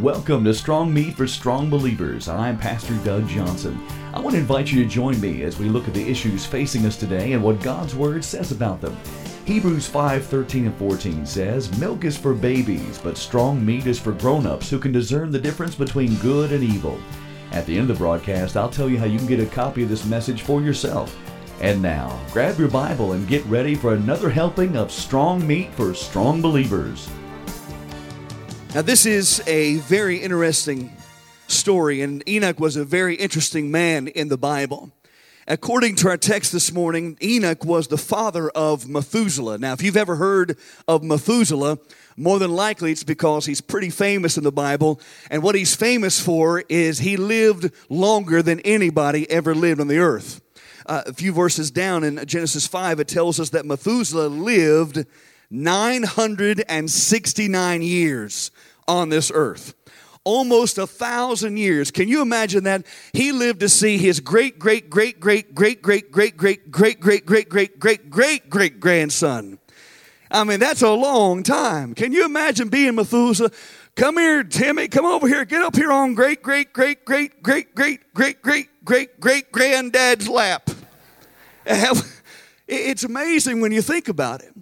Welcome 0.00 0.44
to 0.44 0.52
Strong 0.52 0.92
Meat 0.92 1.16
for 1.16 1.26
Strong 1.26 1.70
Believers. 1.70 2.28
I'm 2.28 2.58
Pastor 2.58 2.94
Doug 2.96 3.26
Johnson. 3.28 3.80
I 4.12 4.20
want 4.20 4.34
to 4.34 4.40
invite 4.40 4.70
you 4.70 4.84
to 4.84 4.90
join 4.90 5.18
me 5.22 5.42
as 5.42 5.58
we 5.58 5.70
look 5.70 5.88
at 5.88 5.94
the 5.94 6.06
issues 6.06 6.44
facing 6.44 6.84
us 6.84 6.98
today 6.98 7.32
and 7.32 7.42
what 7.42 7.62
God's 7.62 7.94
Word 7.94 8.22
says 8.22 8.52
about 8.52 8.82
them. 8.82 8.94
Hebrews 9.46 9.88
5 9.88 10.26
13 10.26 10.66
and 10.66 10.76
14 10.76 11.24
says, 11.24 11.78
Milk 11.78 12.04
is 12.04 12.18
for 12.18 12.34
babies, 12.34 12.98
but 12.98 13.16
strong 13.16 13.64
meat 13.64 13.86
is 13.86 13.98
for 13.98 14.12
grown 14.12 14.44
ups 14.44 14.68
who 14.68 14.78
can 14.78 14.92
discern 14.92 15.30
the 15.30 15.38
difference 15.38 15.74
between 15.74 16.16
good 16.16 16.52
and 16.52 16.62
evil. 16.62 17.00
At 17.52 17.64
the 17.64 17.78
end 17.78 17.88
of 17.88 17.96
the 17.96 18.04
broadcast, 18.04 18.54
I'll 18.54 18.68
tell 18.68 18.90
you 18.90 18.98
how 18.98 19.06
you 19.06 19.16
can 19.16 19.26
get 19.26 19.40
a 19.40 19.46
copy 19.46 19.82
of 19.82 19.88
this 19.88 20.04
message 20.04 20.42
for 20.42 20.60
yourself. 20.60 21.18
And 21.62 21.80
now, 21.80 22.20
grab 22.34 22.58
your 22.58 22.68
Bible 22.68 23.12
and 23.12 23.26
get 23.26 23.46
ready 23.46 23.74
for 23.74 23.94
another 23.94 24.28
helping 24.28 24.76
of 24.76 24.92
strong 24.92 25.46
meat 25.46 25.72
for 25.72 25.94
strong 25.94 26.42
believers. 26.42 27.08
Now, 28.76 28.82
this 28.82 29.06
is 29.06 29.42
a 29.46 29.76
very 29.76 30.18
interesting 30.18 30.94
story, 31.48 32.02
and 32.02 32.22
Enoch 32.28 32.60
was 32.60 32.76
a 32.76 32.84
very 32.84 33.14
interesting 33.14 33.70
man 33.70 34.06
in 34.06 34.28
the 34.28 34.36
Bible. 34.36 34.90
According 35.48 35.96
to 35.96 36.10
our 36.10 36.18
text 36.18 36.52
this 36.52 36.70
morning, 36.70 37.16
Enoch 37.22 37.64
was 37.64 37.88
the 37.88 37.96
father 37.96 38.50
of 38.50 38.86
Methuselah. 38.86 39.56
Now, 39.56 39.72
if 39.72 39.80
you've 39.80 39.96
ever 39.96 40.16
heard 40.16 40.58
of 40.86 41.02
Methuselah, 41.02 41.78
more 42.18 42.38
than 42.38 42.50
likely 42.50 42.92
it's 42.92 43.02
because 43.02 43.46
he's 43.46 43.62
pretty 43.62 43.88
famous 43.88 44.36
in 44.36 44.44
the 44.44 44.52
Bible, 44.52 45.00
and 45.30 45.42
what 45.42 45.54
he's 45.54 45.74
famous 45.74 46.20
for 46.20 46.62
is 46.68 46.98
he 46.98 47.16
lived 47.16 47.72
longer 47.88 48.42
than 48.42 48.60
anybody 48.60 49.26
ever 49.30 49.54
lived 49.54 49.80
on 49.80 49.88
the 49.88 50.00
earth. 50.00 50.42
Uh, 50.84 51.02
a 51.06 51.14
few 51.14 51.32
verses 51.32 51.70
down 51.70 52.04
in 52.04 52.22
Genesis 52.26 52.66
5, 52.66 53.00
it 53.00 53.08
tells 53.08 53.40
us 53.40 53.48
that 53.48 53.64
Methuselah 53.64 54.28
lived 54.28 55.06
969 55.50 57.82
years 57.82 58.50
on 58.88 59.08
this 59.08 59.30
earth. 59.34 59.74
Almost 60.24 60.78
a 60.78 60.86
thousand 60.86 61.56
years. 61.56 61.90
Can 61.90 62.08
you 62.08 62.20
imagine 62.20 62.64
that? 62.64 62.84
He 63.12 63.30
lived 63.30 63.60
to 63.60 63.68
see 63.68 63.96
his 63.98 64.18
great, 64.18 64.58
great, 64.58 64.90
great, 64.90 65.20
great, 65.20 65.54
great, 65.54 65.84
great, 65.84 66.10
great, 66.10 66.36
great, 66.36 66.70
great, 66.70 66.70
great, 66.70 67.26
great, 67.26 67.48
great, 67.48 67.78
great, 67.78 68.10
great, 68.10 68.50
great 68.50 68.80
grandson. 68.80 69.58
I 70.30 70.42
mean, 70.42 70.58
that's 70.58 70.82
a 70.82 70.90
long 70.90 71.44
time. 71.44 71.94
Can 71.94 72.12
you 72.12 72.24
imagine 72.24 72.68
being 72.68 72.96
Methuselah? 72.96 73.50
Come 73.94 74.18
here, 74.18 74.42
Timmy. 74.42 74.88
Come 74.88 75.06
over 75.06 75.28
here. 75.28 75.44
Get 75.44 75.62
up 75.62 75.76
here 75.76 75.92
on 75.92 76.14
great, 76.14 76.42
great, 76.42 76.72
great, 76.72 77.04
great, 77.04 77.42
great, 77.42 77.74
great, 77.74 78.12
great, 78.12 78.42
great, 78.42 78.42
great, 78.42 78.80
great 78.84 79.20
great, 79.20 79.52
granddad's 79.52 80.28
lap. 80.28 80.70
It's 82.68 83.04
amazing 83.04 83.60
when 83.60 83.72
you 83.72 83.82
think 83.82 84.08
about 84.08 84.42
it. 84.42 84.52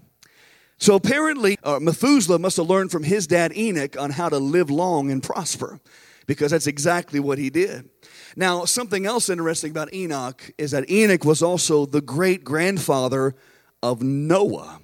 So 0.78 0.94
apparently, 0.94 1.56
uh, 1.62 1.78
Methuselah 1.80 2.38
must 2.38 2.56
have 2.56 2.68
learned 2.68 2.90
from 2.90 3.04
his 3.04 3.26
dad 3.26 3.56
Enoch 3.56 3.96
on 3.98 4.10
how 4.10 4.28
to 4.28 4.38
live 4.38 4.70
long 4.70 5.10
and 5.10 5.22
prosper, 5.22 5.80
because 6.26 6.50
that's 6.50 6.66
exactly 6.66 7.20
what 7.20 7.38
he 7.38 7.50
did. 7.50 7.88
Now, 8.36 8.64
something 8.64 9.06
else 9.06 9.28
interesting 9.28 9.70
about 9.70 9.94
Enoch 9.94 10.50
is 10.58 10.72
that 10.72 10.90
Enoch 10.90 11.24
was 11.24 11.42
also 11.42 11.86
the 11.86 12.00
great 12.00 12.44
grandfather 12.44 13.34
of 13.82 14.02
Noah. 14.02 14.80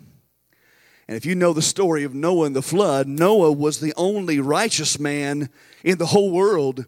And 1.08 1.16
if 1.16 1.26
you 1.26 1.34
know 1.34 1.52
the 1.52 1.60
story 1.60 2.04
of 2.04 2.14
Noah 2.14 2.46
and 2.46 2.54
the 2.54 2.62
flood, 2.62 3.08
Noah 3.08 3.50
was 3.50 3.80
the 3.80 3.92
only 3.96 4.38
righteous 4.38 5.00
man 5.00 5.50
in 5.82 5.98
the 5.98 6.06
whole 6.06 6.30
world 6.30 6.86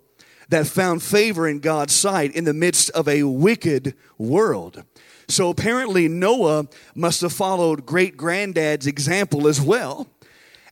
that 0.49 0.67
found 0.69 1.03
favor 1.03 1.49
in 1.49 1.59
God's 1.59 1.93
sight 1.95 2.33
in 2.33 2.45
the 2.45 2.55
midst 2.55 2.91
of 2.91 3.09
a 3.09 3.25
wicked 3.25 3.95
world. 4.19 4.85
So 5.29 5.51
apparently, 5.51 6.09
Noah 6.09 6.69
must 6.95 7.21
have 7.21 7.33
followed 7.33 7.87
great 7.87 8.17
granddad's 8.17 8.87
example 8.87 9.47
as 9.49 9.61
well. 9.61 10.09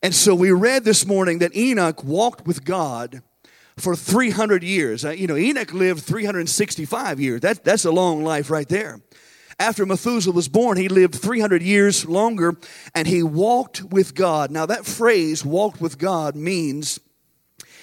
And 0.03 0.15
so 0.15 0.34
we 0.34 0.51
read 0.51 0.84
this 0.84 1.07
morning 1.07 1.41
that 1.41 1.55
Enoch 1.55 2.03
walked 2.03 2.47
with 2.47 2.65
God 2.65 3.23
for 3.77 3.97
300 3.97 4.62
years. 4.62 5.05
Uh, 5.05 5.11
you 5.11 5.27
know, 5.27 5.37
Enoch 5.37 5.73
lived 5.73 6.03
365 6.03 7.20
years. 7.20 7.41
That, 7.41 7.65
that's 7.65 7.84
a 7.84 7.91
long 7.91 8.25
life 8.25 8.51
right 8.51 8.69
there. 8.69 9.01
After 9.58 9.85
Methuselah 9.85 10.33
was 10.33 10.48
born, 10.48 10.79
he 10.79 10.89
lived 10.89 11.14
300 11.14 11.63
years 11.63 12.07
longer 12.07 12.57
and 12.95 13.07
he 13.07 13.23
walked 13.23 13.83
with 13.83 14.14
God. 14.14 14.51
Now, 14.51 14.64
that 14.64 14.86
phrase, 14.86 15.45
walked 15.45 15.83
with 15.83 15.98
God, 15.98 16.35
means 16.35 16.98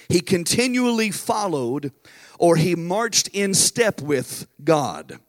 he 0.08 0.20
continually 0.20 1.12
followed 1.12 1.92
or 2.38 2.56
he 2.56 2.74
marched 2.74 3.28
in 3.28 3.54
step 3.54 4.00
with 4.00 4.48
God. 4.64 5.20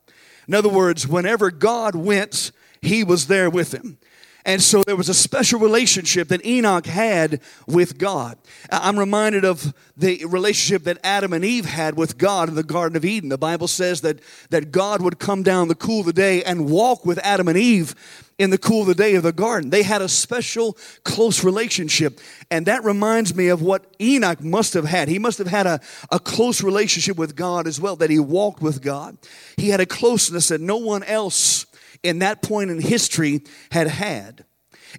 In 0.49 0.55
other 0.55 0.67
words, 0.67 1.07
whenever 1.07 1.51
God 1.51 1.93
went, 1.93 2.51
he 2.81 3.03
was 3.03 3.27
there 3.27 3.51
with 3.51 3.71
him. 3.71 3.99
And 4.45 4.61
so 4.61 4.83
there 4.83 4.95
was 4.95 5.09
a 5.09 5.13
special 5.13 5.59
relationship 5.59 6.29
that 6.29 6.45
Enoch 6.45 6.85
had 6.85 7.41
with 7.67 7.97
God. 7.97 8.37
I'm 8.71 8.97
reminded 8.97 9.43
of 9.45 9.73
the 9.97 10.23
relationship 10.25 10.83
that 10.85 10.97
Adam 11.03 11.33
and 11.33 11.43
Eve 11.43 11.65
had 11.65 11.97
with 11.97 12.17
God 12.17 12.49
in 12.49 12.55
the 12.55 12.63
Garden 12.63 12.95
of 12.95 13.03
Eden. 13.03 13.29
The 13.29 13.37
Bible 13.37 13.67
says 13.67 14.01
that, 14.01 14.19
that 14.49 14.71
God 14.71 15.01
would 15.01 15.19
come 15.19 15.43
down 15.43 15.67
the 15.67 15.75
cool 15.75 16.01
of 16.01 16.05
the 16.05 16.13
day 16.13 16.43
and 16.43 16.69
walk 16.69 17.05
with 17.05 17.19
Adam 17.19 17.47
and 17.47 17.57
Eve 17.57 17.95
in 18.39 18.49
the 18.49 18.57
cool 18.57 18.81
of 18.81 18.87
the 18.87 18.95
day 18.95 19.15
of 19.15 19.23
the 19.23 19.33
garden. 19.33 19.69
They 19.69 19.83
had 19.83 20.01
a 20.01 20.07
special, 20.07 20.77
close 21.03 21.43
relationship. 21.43 22.19
And 22.49 22.65
that 22.65 22.85
reminds 22.85 23.35
me 23.35 23.49
of 23.49 23.61
what 23.61 23.93
Enoch 23.99 24.41
must 24.41 24.73
have 24.73 24.85
had. 24.85 25.09
He 25.09 25.19
must 25.19 25.37
have 25.37 25.47
had 25.47 25.67
a, 25.67 25.81
a 26.09 26.19
close 26.19 26.63
relationship 26.63 27.17
with 27.17 27.35
God 27.35 27.67
as 27.67 27.81
well, 27.81 27.97
that 27.97 28.09
he 28.09 28.17
walked 28.17 28.61
with 28.61 28.81
God. 28.81 29.17
He 29.57 29.69
had 29.69 29.81
a 29.81 29.85
closeness 29.85 30.47
that 30.47 30.61
no 30.61 30.77
one 30.77 31.03
else 31.03 31.65
in 32.03 32.19
that 32.19 32.41
point 32.41 32.71
in 32.71 32.81
history 32.81 33.41
had 33.71 33.87
had. 33.87 34.45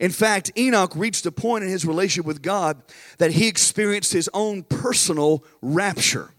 In 0.00 0.10
fact, 0.10 0.52
Enoch 0.56 0.92
reached 0.94 1.26
a 1.26 1.32
point 1.32 1.64
in 1.64 1.70
his 1.70 1.84
relationship 1.84 2.26
with 2.26 2.42
God 2.42 2.80
that 3.18 3.32
he 3.32 3.48
experienced 3.48 4.12
his 4.12 4.30
own 4.32 4.62
personal 4.62 5.44
rapture. 5.60 6.30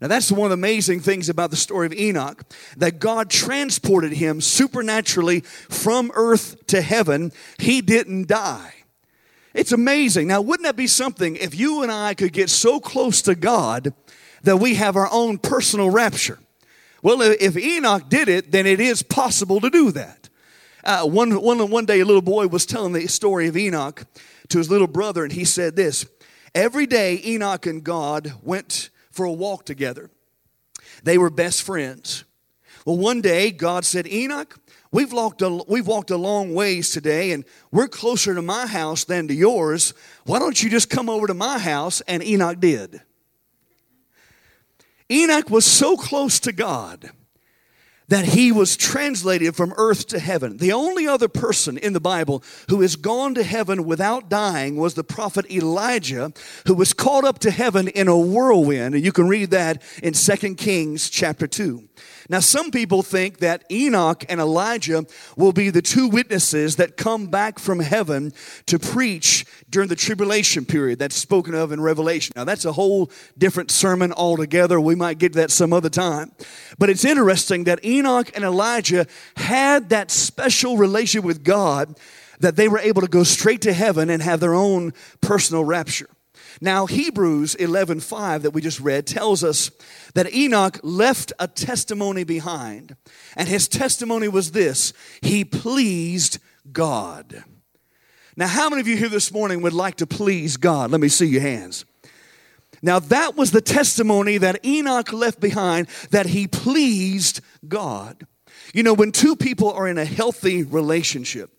Now, 0.00 0.06
that's 0.06 0.30
one 0.30 0.46
of 0.46 0.50
the 0.50 0.54
amazing 0.54 1.00
things 1.00 1.28
about 1.28 1.50
the 1.50 1.56
story 1.56 1.86
of 1.86 1.92
Enoch 1.92 2.44
that 2.76 3.00
God 3.00 3.30
transported 3.30 4.12
him 4.12 4.40
supernaturally 4.40 5.40
from 5.40 6.12
earth 6.14 6.66
to 6.68 6.80
heaven. 6.82 7.32
He 7.58 7.80
didn't 7.80 8.28
die. 8.28 8.74
It's 9.54 9.72
amazing. 9.72 10.28
Now, 10.28 10.40
wouldn't 10.40 10.66
that 10.66 10.76
be 10.76 10.86
something 10.86 11.34
if 11.34 11.58
you 11.58 11.82
and 11.82 11.90
I 11.90 12.14
could 12.14 12.32
get 12.32 12.48
so 12.48 12.78
close 12.78 13.22
to 13.22 13.34
God 13.34 13.92
that 14.42 14.58
we 14.58 14.76
have 14.76 14.94
our 14.94 15.08
own 15.10 15.38
personal 15.38 15.90
rapture? 15.90 16.38
Well, 17.02 17.20
if 17.22 17.56
Enoch 17.56 18.08
did 18.08 18.28
it, 18.28 18.50
then 18.50 18.66
it 18.66 18.80
is 18.80 19.02
possible 19.02 19.60
to 19.60 19.70
do 19.70 19.92
that. 19.92 20.28
Uh, 20.84 21.04
one, 21.04 21.30
one, 21.42 21.70
one 21.70 21.84
day, 21.84 22.00
a 22.00 22.04
little 22.04 22.22
boy 22.22 22.46
was 22.46 22.66
telling 22.66 22.92
the 22.92 23.06
story 23.06 23.46
of 23.46 23.56
Enoch 23.56 24.04
to 24.48 24.58
his 24.58 24.70
little 24.70 24.86
brother, 24.86 25.22
and 25.22 25.32
he 25.32 25.44
said 25.44 25.76
this 25.76 26.06
Every 26.54 26.86
day, 26.86 27.20
Enoch 27.24 27.66
and 27.66 27.84
God 27.84 28.32
went 28.42 28.90
for 29.10 29.26
a 29.26 29.32
walk 29.32 29.64
together. 29.64 30.10
They 31.02 31.18
were 31.18 31.30
best 31.30 31.62
friends. 31.62 32.24
Well, 32.84 32.96
one 32.96 33.20
day 33.20 33.50
God 33.50 33.84
said, 33.84 34.06
Enoch, 34.06 34.58
we've 34.90 35.12
walked 35.12 35.42
a, 35.42 35.50
we've 35.68 35.86
walked 35.86 36.10
a 36.10 36.16
long 36.16 36.54
ways 36.54 36.90
today 36.90 37.32
and 37.32 37.44
we're 37.70 37.88
closer 37.88 38.34
to 38.34 38.42
my 38.42 38.66
house 38.66 39.04
than 39.04 39.28
to 39.28 39.34
yours. 39.34 39.92
Why 40.24 40.38
don't 40.38 40.62
you 40.62 40.70
just 40.70 40.88
come 40.88 41.10
over 41.10 41.26
to 41.26 41.34
my 41.34 41.58
house? 41.58 42.00
And 42.02 42.22
Enoch 42.22 42.60
did. 42.60 43.02
Enoch 45.10 45.50
was 45.50 45.64
so 45.64 45.96
close 45.96 46.38
to 46.40 46.52
God 46.52 47.10
that 48.08 48.24
he 48.24 48.50
was 48.50 48.76
translated 48.76 49.54
from 49.54 49.74
earth 49.76 50.06
to 50.08 50.18
heaven. 50.18 50.56
The 50.56 50.72
only 50.72 51.06
other 51.06 51.28
person 51.28 51.76
in 51.76 51.92
the 51.92 52.00
Bible 52.00 52.42
who 52.70 52.80
has 52.80 52.96
gone 52.96 53.34
to 53.34 53.42
heaven 53.42 53.84
without 53.84 54.30
dying 54.30 54.76
was 54.76 54.94
the 54.94 55.04
prophet 55.04 55.50
Elijah, 55.50 56.32
who 56.66 56.74
was 56.74 56.94
caught 56.94 57.24
up 57.24 57.38
to 57.40 57.50
heaven 57.50 57.88
in 57.88 58.08
a 58.08 58.18
whirlwind. 58.18 58.94
And 58.94 59.04
you 59.04 59.12
can 59.12 59.28
read 59.28 59.50
that 59.50 59.82
in 60.02 60.14
2 60.14 60.54
Kings 60.54 61.10
chapter 61.10 61.46
2. 61.46 61.86
Now, 62.30 62.40
some 62.40 62.70
people 62.70 63.02
think 63.02 63.38
that 63.38 63.64
Enoch 63.70 64.24
and 64.28 64.38
Elijah 64.38 65.06
will 65.36 65.52
be 65.52 65.70
the 65.70 65.80
two 65.80 66.08
witnesses 66.08 66.76
that 66.76 66.98
come 66.98 67.28
back 67.28 67.58
from 67.58 67.80
heaven 67.80 68.32
to 68.66 68.78
preach 68.78 69.46
during 69.70 69.88
the 69.88 69.96
tribulation 69.96 70.66
period 70.66 70.98
that's 70.98 71.16
spoken 71.16 71.54
of 71.54 71.72
in 71.72 71.80
Revelation. 71.80 72.34
Now, 72.36 72.44
that's 72.44 72.66
a 72.66 72.72
whole 72.72 73.10
different 73.38 73.70
sermon 73.70 74.12
altogether. 74.12 74.78
We 74.78 74.94
might 74.94 75.18
get 75.18 75.32
to 75.32 75.38
that 75.38 75.50
some 75.50 75.72
other 75.72 75.88
time. 75.88 76.32
But 76.78 76.90
it's 76.90 77.04
interesting 77.04 77.64
that 77.64 77.82
Enoch 77.84 78.30
and 78.34 78.44
Elijah 78.44 79.06
had 79.36 79.88
that 79.88 80.10
special 80.10 80.76
relationship 80.76 81.24
with 81.24 81.42
God 81.44 81.98
that 82.40 82.56
they 82.56 82.68
were 82.68 82.78
able 82.78 83.00
to 83.00 83.08
go 83.08 83.24
straight 83.24 83.62
to 83.62 83.72
heaven 83.72 84.10
and 84.10 84.22
have 84.22 84.40
their 84.40 84.54
own 84.54 84.92
personal 85.20 85.64
rapture. 85.64 86.08
Now, 86.60 86.86
Hebrews 86.86 87.54
11:5 87.56 88.42
that 88.42 88.50
we 88.50 88.60
just 88.60 88.80
read 88.80 89.06
tells 89.06 89.44
us 89.44 89.70
that 90.14 90.32
Enoch 90.34 90.80
left 90.82 91.32
a 91.38 91.46
testimony 91.46 92.24
behind, 92.24 92.96
and 93.36 93.48
his 93.48 93.68
testimony 93.68 94.28
was 94.28 94.50
this: 94.50 94.92
he 95.20 95.44
pleased 95.44 96.38
God. 96.72 97.44
Now, 98.36 98.46
how 98.46 98.68
many 98.68 98.80
of 98.80 98.88
you 98.88 98.96
here 98.96 99.08
this 99.08 99.32
morning 99.32 99.62
would 99.62 99.72
like 99.72 99.96
to 99.96 100.06
please 100.06 100.56
God? 100.56 100.90
Let 100.90 101.00
me 101.00 101.08
see 101.08 101.26
your 101.26 101.40
hands. 101.40 101.84
Now, 102.82 103.00
that 103.00 103.36
was 103.36 103.50
the 103.50 103.60
testimony 103.60 104.38
that 104.38 104.64
Enoch 104.64 105.12
left 105.12 105.40
behind 105.40 105.88
that 106.10 106.26
he 106.26 106.46
pleased 106.46 107.40
God. 107.66 108.26
You 108.72 108.84
know, 108.84 108.94
when 108.94 109.10
two 109.10 109.34
people 109.34 109.72
are 109.72 109.88
in 109.88 109.98
a 109.98 110.04
healthy 110.04 110.62
relationship, 110.62 111.50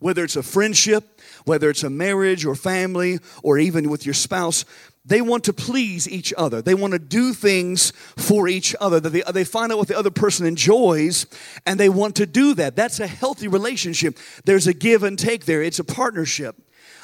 whether 0.00 0.24
it's 0.24 0.36
a 0.36 0.42
friendship, 0.42 1.20
whether 1.44 1.70
it's 1.70 1.84
a 1.84 1.90
marriage 1.90 2.44
or 2.44 2.54
family, 2.54 3.18
or 3.42 3.58
even 3.58 3.88
with 3.88 4.04
your 4.04 4.14
spouse, 4.14 4.64
they 5.06 5.20
want 5.20 5.44
to 5.44 5.52
please 5.52 6.08
each 6.08 6.34
other. 6.36 6.60
They 6.60 6.74
want 6.74 6.92
to 6.92 6.98
do 6.98 7.32
things 7.32 7.92
for 8.16 8.48
each 8.48 8.74
other. 8.80 8.98
They, 8.98 9.44
find 9.44 9.70
out 9.70 9.78
what 9.78 9.86
the 9.86 9.96
other 9.96 10.10
person 10.10 10.46
enjoys 10.46 11.26
and 11.64 11.78
they 11.78 11.88
want 11.88 12.16
to 12.16 12.26
do 12.26 12.54
that. 12.54 12.74
That's 12.74 12.98
a 12.98 13.06
healthy 13.06 13.46
relationship. 13.46 14.18
There's 14.44 14.66
a 14.66 14.74
give 14.74 15.04
and 15.04 15.16
take 15.16 15.44
there, 15.44 15.62
it's 15.62 15.78
a 15.78 15.84
partnership. 15.84 16.56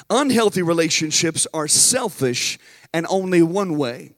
Unhealthy 0.09 0.61
relationships 0.61 1.47
are 1.53 1.67
selfish 1.67 2.59
and 2.93 3.07
only 3.09 3.41
one 3.41 3.77
way. 3.77 4.11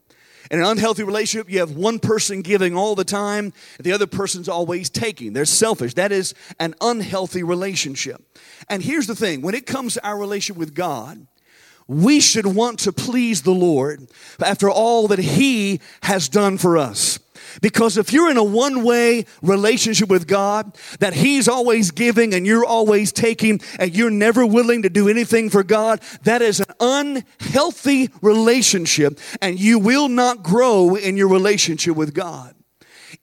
In 0.51 0.59
an 0.59 0.65
unhealthy 0.65 1.03
relationship, 1.03 1.49
you 1.49 1.59
have 1.59 1.71
one 1.71 1.99
person 1.99 2.41
giving 2.41 2.75
all 2.75 2.95
the 2.95 3.03
time, 3.03 3.53
the 3.79 3.91
other 3.91 4.07
person's 4.07 4.49
always 4.49 4.89
taking. 4.89 5.33
They're 5.33 5.45
selfish. 5.45 5.95
That 5.95 6.11
is 6.11 6.33
an 6.59 6.75
unhealthy 6.81 7.43
relationship. 7.43 8.21
And 8.69 8.83
here's 8.83 9.07
the 9.07 9.15
thing 9.15 9.41
when 9.41 9.55
it 9.55 9.65
comes 9.65 9.95
to 9.95 10.07
our 10.07 10.17
relationship 10.17 10.57
with 10.57 10.75
God, 10.75 11.27
we 11.87 12.19
should 12.19 12.45
want 12.47 12.79
to 12.79 12.93
please 12.93 13.43
the 13.43 13.51
Lord 13.51 14.07
after 14.43 14.69
all 14.69 15.07
that 15.09 15.19
He 15.19 15.79
has 16.03 16.29
done 16.29 16.57
for 16.57 16.77
us. 16.77 17.19
Because 17.61 17.97
if 17.97 18.11
you're 18.11 18.31
in 18.31 18.37
a 18.37 18.43
one 18.43 18.83
way 18.83 19.25
relationship 19.41 20.09
with 20.09 20.27
God, 20.27 20.77
that 20.99 21.13
He's 21.13 21.47
always 21.47 21.91
giving 21.91 22.33
and 22.33 22.45
you're 22.45 22.65
always 22.65 23.11
taking, 23.11 23.61
and 23.79 23.95
you're 23.95 24.09
never 24.09 24.45
willing 24.45 24.81
to 24.83 24.89
do 24.89 25.09
anything 25.09 25.49
for 25.49 25.63
God, 25.63 26.01
that 26.23 26.41
is 26.41 26.59
an 26.59 26.73
unhealthy 26.79 28.09
relationship, 28.21 29.19
and 29.41 29.59
you 29.59 29.79
will 29.79 30.09
not 30.09 30.43
grow 30.43 30.95
in 30.95 31.17
your 31.17 31.27
relationship 31.27 31.95
with 31.95 32.13
God. 32.13 32.54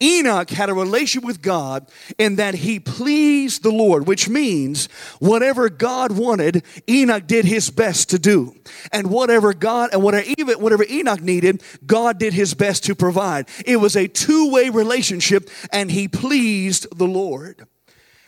Enoch 0.03 0.51
had 0.51 0.69
a 0.69 0.75
relationship 0.75 1.25
with 1.25 1.41
God 1.41 1.89
in 2.19 2.37
that 2.37 2.55
he 2.55 2.81
pleased 2.81 3.63
the 3.63 3.71
Lord, 3.71 4.07
which 4.07 4.29
means 4.29 4.87
whatever 5.21 5.71
God 5.71 6.13
wanted, 6.13 6.65
Enoch 6.89 7.27
did 7.27 7.45
his 7.45 7.71
best 7.71 8.11
to 8.11 8.19
do. 8.19 8.55
And 8.91 9.09
whatever 9.09 9.55
God 9.55 9.91
and 9.93 10.03
whatever 10.03 10.27
even 10.37 10.61
whatever 10.61 10.85
Enoch 10.91 11.23
needed, 11.23 11.63
God 11.87 12.19
did 12.19 12.33
his 12.33 12.55
best 12.55 12.85
to 12.85 12.95
provide. 12.95 13.49
It 13.65 13.77
was 13.77 13.97
a 13.97 14.09
two-way 14.09 14.71
relationship 14.71 15.49
and 15.71 15.91
he 15.91 16.09
pleased 16.09 16.87
the 16.99 17.07
Lord. 17.07 17.67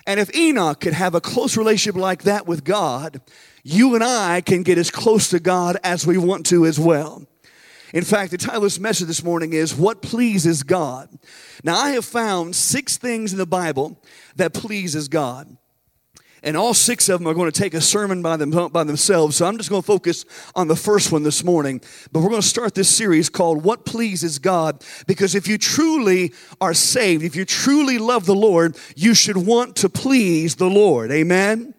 And 0.07 0.21
if 0.21 0.35
Enoch 0.35 0.81
could 0.81 0.93
have 0.93 1.15
a 1.15 1.21
close 1.21 1.57
relationship 1.57 2.01
like 2.01 2.25
that 2.25 2.47
with 2.47 2.63
God, 2.63 3.21
you 3.63 3.95
and 3.95 4.05
I 4.05 4.43
can 4.43 4.63
get 4.63 4.77
as 4.79 4.91
close 4.91 5.31
to 5.31 5.41
God 5.41 5.79
as 5.83 6.07
we 6.07 6.19
want 6.19 6.47
to 6.47 6.67
as 6.67 6.79
well. 6.79 7.27
In 7.95 8.03
fact, 8.03 8.33
the 8.33 8.39
title 8.39 8.57
of 8.57 8.63
this 8.65 8.81
message 8.81 9.07
this 9.07 9.23
morning 9.23 9.53
is 9.53 9.73
What 9.73 10.03
Pleases 10.03 10.65
God? 10.65 11.09
Now, 11.63 11.77
I 11.77 11.91
have 11.91 12.05
found 12.05 12.57
six 12.57 12.97
things 12.97 13.31
in 13.31 13.39
the 13.39 13.47
Bible 13.47 14.03
that 14.35 14.53
pleases 14.53 15.07
God. 15.07 15.57
And 16.43 16.57
all 16.57 16.75
six 16.75 17.09
of 17.09 17.21
them 17.21 17.29
are 17.29 17.35
going 17.35 17.49
to 17.49 17.57
take 17.57 17.73
a 17.73 17.81
sermon 17.81 18.21
by, 18.21 18.37
them, 18.37 18.51
by 18.51 18.83
themselves. 18.83 19.37
So 19.37 19.47
I'm 19.47 19.57
just 19.59 19.71
going 19.71 19.81
to 19.81 19.87
focus 19.87 20.25
on 20.57 20.67
the 20.67 20.75
first 20.75 21.13
one 21.13 21.23
this 21.23 21.45
morning. 21.45 21.81
But 22.11 22.21
we're 22.25 22.31
going 22.31 22.43
to 22.43 22.49
start 22.49 22.75
this 22.75 22.89
series 22.89 23.31
called 23.31 23.63
What 23.63 23.85
Pleases 23.85 24.41
God. 24.41 24.85
Because 25.07 25.37
if 25.37 25.47
you 25.47 25.57
truly 25.57 26.35
are 26.61 26.75
saved, 26.75 27.23
if 27.23 27.37
you 27.37 27.45
truly 27.45 27.99
love 27.99 28.27
the 28.27 28.35
Lord, 28.35 28.77
you 28.97 29.15
should 29.15 29.37
want 29.37 29.77
to 29.77 29.89
please 29.89 30.57
the 30.57 30.69
Lord. 30.69 31.13
Amen? 31.13 31.75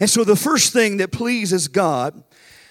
And 0.00 0.08
so 0.08 0.24
the 0.24 0.34
first 0.34 0.72
thing 0.72 0.96
that 0.96 1.12
pleases 1.12 1.68
God, 1.68 2.24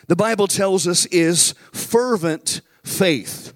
the 0.07 0.15
Bible 0.15 0.47
tells 0.47 0.87
us, 0.87 1.05
is 1.05 1.53
fervent 1.71 2.61
faith. 2.87 3.53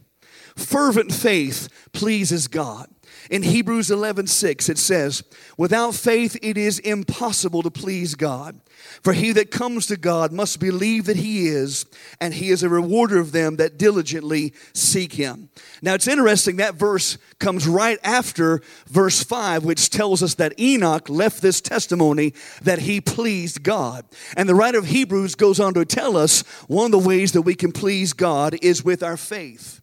Fervent 0.55 1.13
faith 1.13 1.67
pleases 1.93 2.47
God. 2.47 2.87
In 3.31 3.43
Hebrews 3.43 3.89
11 3.89 4.27
6, 4.27 4.67
it 4.67 4.77
says, 4.77 5.23
Without 5.57 5.95
faith 5.95 6.37
it 6.41 6.57
is 6.57 6.79
impossible 6.79 7.63
to 7.63 7.71
please 7.71 8.13
God. 8.13 8.59
For 9.03 9.13
he 9.13 9.31
that 9.31 9.51
comes 9.51 9.85
to 9.85 9.95
God 9.95 10.33
must 10.33 10.59
believe 10.59 11.05
that 11.05 11.15
he 11.15 11.47
is, 11.47 11.85
and 12.19 12.33
he 12.33 12.49
is 12.49 12.61
a 12.61 12.67
rewarder 12.67 13.19
of 13.19 13.31
them 13.31 13.55
that 13.55 13.77
diligently 13.77 14.53
seek 14.73 15.13
him. 15.13 15.47
Now 15.81 15.93
it's 15.93 16.09
interesting, 16.09 16.57
that 16.57 16.75
verse 16.75 17.17
comes 17.39 17.65
right 17.69 17.99
after 18.03 18.61
verse 18.87 19.23
5, 19.23 19.63
which 19.63 19.89
tells 19.89 20.21
us 20.21 20.35
that 20.35 20.59
Enoch 20.59 21.07
left 21.07 21.41
this 21.41 21.61
testimony 21.61 22.33
that 22.63 22.79
he 22.79 22.99
pleased 22.99 23.63
God. 23.63 24.03
And 24.35 24.49
the 24.49 24.55
writer 24.55 24.77
of 24.77 24.87
Hebrews 24.87 25.35
goes 25.35 25.61
on 25.61 25.73
to 25.75 25.85
tell 25.85 26.17
us 26.17 26.41
one 26.67 26.87
of 26.87 26.91
the 26.91 27.07
ways 27.07 27.31
that 27.31 27.43
we 27.43 27.55
can 27.55 27.71
please 27.71 28.11
God 28.11 28.57
is 28.61 28.83
with 28.83 29.01
our 29.01 29.15
faith. 29.15 29.80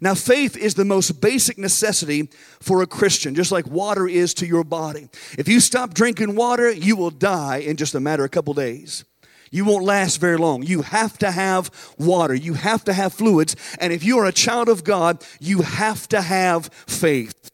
Now, 0.00 0.14
faith 0.14 0.56
is 0.56 0.74
the 0.74 0.84
most 0.84 1.20
basic 1.20 1.58
necessity 1.58 2.28
for 2.60 2.82
a 2.82 2.86
Christian, 2.86 3.34
just 3.34 3.52
like 3.52 3.66
water 3.66 4.06
is 4.06 4.34
to 4.34 4.46
your 4.46 4.64
body. 4.64 5.08
If 5.38 5.48
you 5.48 5.60
stop 5.60 5.94
drinking 5.94 6.36
water, 6.36 6.70
you 6.70 6.96
will 6.96 7.10
die 7.10 7.58
in 7.58 7.76
just 7.76 7.94
a 7.94 8.00
matter 8.00 8.24
of 8.24 8.26
a 8.26 8.30
couple 8.30 8.54
days. 8.54 9.04
You 9.50 9.64
won't 9.64 9.84
last 9.84 10.18
very 10.18 10.36
long. 10.36 10.62
You 10.62 10.82
have 10.82 11.18
to 11.18 11.30
have 11.30 11.70
water. 11.98 12.34
You 12.34 12.54
have 12.54 12.84
to 12.84 12.92
have 12.92 13.12
fluids. 13.12 13.56
And 13.80 13.92
if 13.92 14.04
you 14.04 14.18
are 14.18 14.26
a 14.26 14.32
child 14.32 14.68
of 14.68 14.84
God, 14.84 15.24
you 15.40 15.62
have 15.62 16.08
to 16.08 16.20
have 16.22 16.66
faith. 16.86 17.50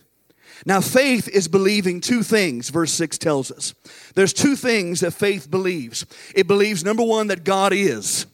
Now, 0.67 0.81
faith 0.81 1.29
is 1.29 1.49
believing 1.49 2.01
two 2.01 2.23
things, 2.23 2.71
verse 2.71 2.93
6 2.93 3.19
tells 3.19 3.51
us. 3.51 3.73
There's 4.15 4.33
two 4.33 4.57
things 4.57 5.01
that 5.01 5.13
faith 5.13 5.51
believes 5.51 6.05
it 6.35 6.47
believes, 6.47 6.85
number 6.85 7.05
one, 7.05 7.29
that 7.29 7.45
God 7.45 7.73
is, 7.73 8.27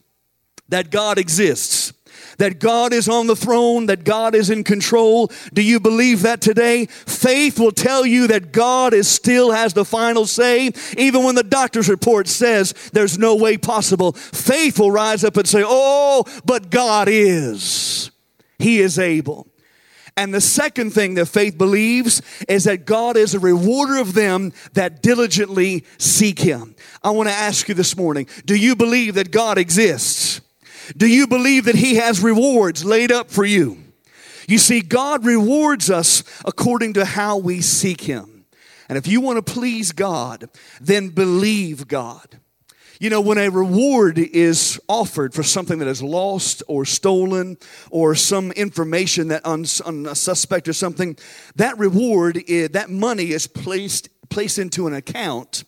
that 0.69 0.89
God 0.89 1.17
exists 1.17 1.93
that 2.37 2.59
God 2.59 2.93
is 2.93 3.07
on 3.09 3.27
the 3.27 3.35
throne, 3.35 3.87
that 3.87 4.03
God 4.03 4.35
is 4.35 4.49
in 4.49 4.63
control. 4.63 5.31
Do 5.53 5.61
you 5.61 5.79
believe 5.79 6.21
that 6.21 6.41
today? 6.41 6.85
Faith 6.85 7.59
will 7.59 7.71
tell 7.71 8.05
you 8.05 8.27
that 8.27 8.51
God 8.51 8.93
is 8.93 9.07
still 9.07 9.51
has 9.51 9.73
the 9.73 9.85
final 9.85 10.25
say, 10.25 10.71
even 10.97 11.23
when 11.23 11.35
the 11.35 11.43
doctor's 11.43 11.89
report 11.89 12.27
says 12.27 12.73
there's 12.93 13.17
no 13.17 13.35
way 13.35 13.57
possible. 13.57 14.13
Faith 14.13 14.79
will 14.79 14.91
rise 14.91 15.23
up 15.23 15.37
and 15.37 15.47
say, 15.47 15.63
Oh, 15.65 16.25
but 16.45 16.69
God 16.69 17.07
is. 17.09 18.11
He 18.59 18.79
is 18.79 18.97
able. 18.97 19.47
And 20.15 20.33
the 20.33 20.41
second 20.41 20.91
thing 20.91 21.15
that 21.15 21.25
faith 21.25 21.57
believes 21.57 22.21
is 22.47 22.65
that 22.65 22.85
God 22.85 23.17
is 23.17 23.33
a 23.33 23.39
rewarder 23.39 23.97
of 23.97 24.13
them 24.13 24.53
that 24.73 25.01
diligently 25.01 25.85
seek 25.97 26.39
Him. 26.39 26.75
I 27.01 27.09
want 27.09 27.29
to 27.29 27.35
ask 27.35 27.67
you 27.67 27.73
this 27.75 27.97
morning 27.97 28.27
do 28.45 28.55
you 28.55 28.75
believe 28.75 29.15
that 29.15 29.31
God 29.31 29.57
exists? 29.57 30.41
Do 30.95 31.07
you 31.07 31.27
believe 31.27 31.65
that 31.65 31.75
He 31.75 31.95
has 31.95 32.21
rewards 32.21 32.83
laid 32.83 33.11
up 33.11 33.31
for 33.31 33.45
you? 33.45 33.77
You 34.47 34.57
see, 34.57 34.81
God 34.81 35.25
rewards 35.25 35.89
us 35.89 36.23
according 36.45 36.93
to 36.93 37.05
how 37.05 37.37
we 37.37 37.61
seek 37.61 38.01
Him. 38.01 38.45
And 38.89 38.97
if 38.97 39.07
you 39.07 39.21
want 39.21 39.45
to 39.45 39.53
please 39.53 39.91
God, 39.91 40.49
then 40.81 41.09
believe 41.09 41.87
God. 41.87 42.39
You 42.99 43.09
know, 43.09 43.21
when 43.21 43.37
a 43.37 43.49
reward 43.49 44.17
is 44.17 44.79
offered 44.87 45.33
for 45.33 45.43
something 45.43 45.79
that 45.79 45.87
is 45.87 46.01
lost 46.01 46.63
or 46.67 46.85
stolen 46.85 47.57
or 47.91 48.15
some 48.15 48.51
information 48.51 49.29
that 49.29 49.45
on, 49.45 49.65
a 50.07 50.15
suspect 50.15 50.67
or 50.67 50.73
something, 50.73 51.17
that 51.55 51.77
reward, 51.77 52.37
is, 52.47 52.69
that 52.69 52.89
money 52.89 53.31
is 53.31 53.47
placed, 53.47 54.09
placed 54.29 54.59
into 54.59 54.87
an 54.87 54.93
account 54.93 55.63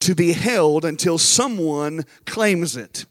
to 0.00 0.14
be 0.14 0.32
held 0.32 0.84
until 0.84 1.18
someone 1.18 2.04
claims 2.24 2.76
it. 2.76 3.06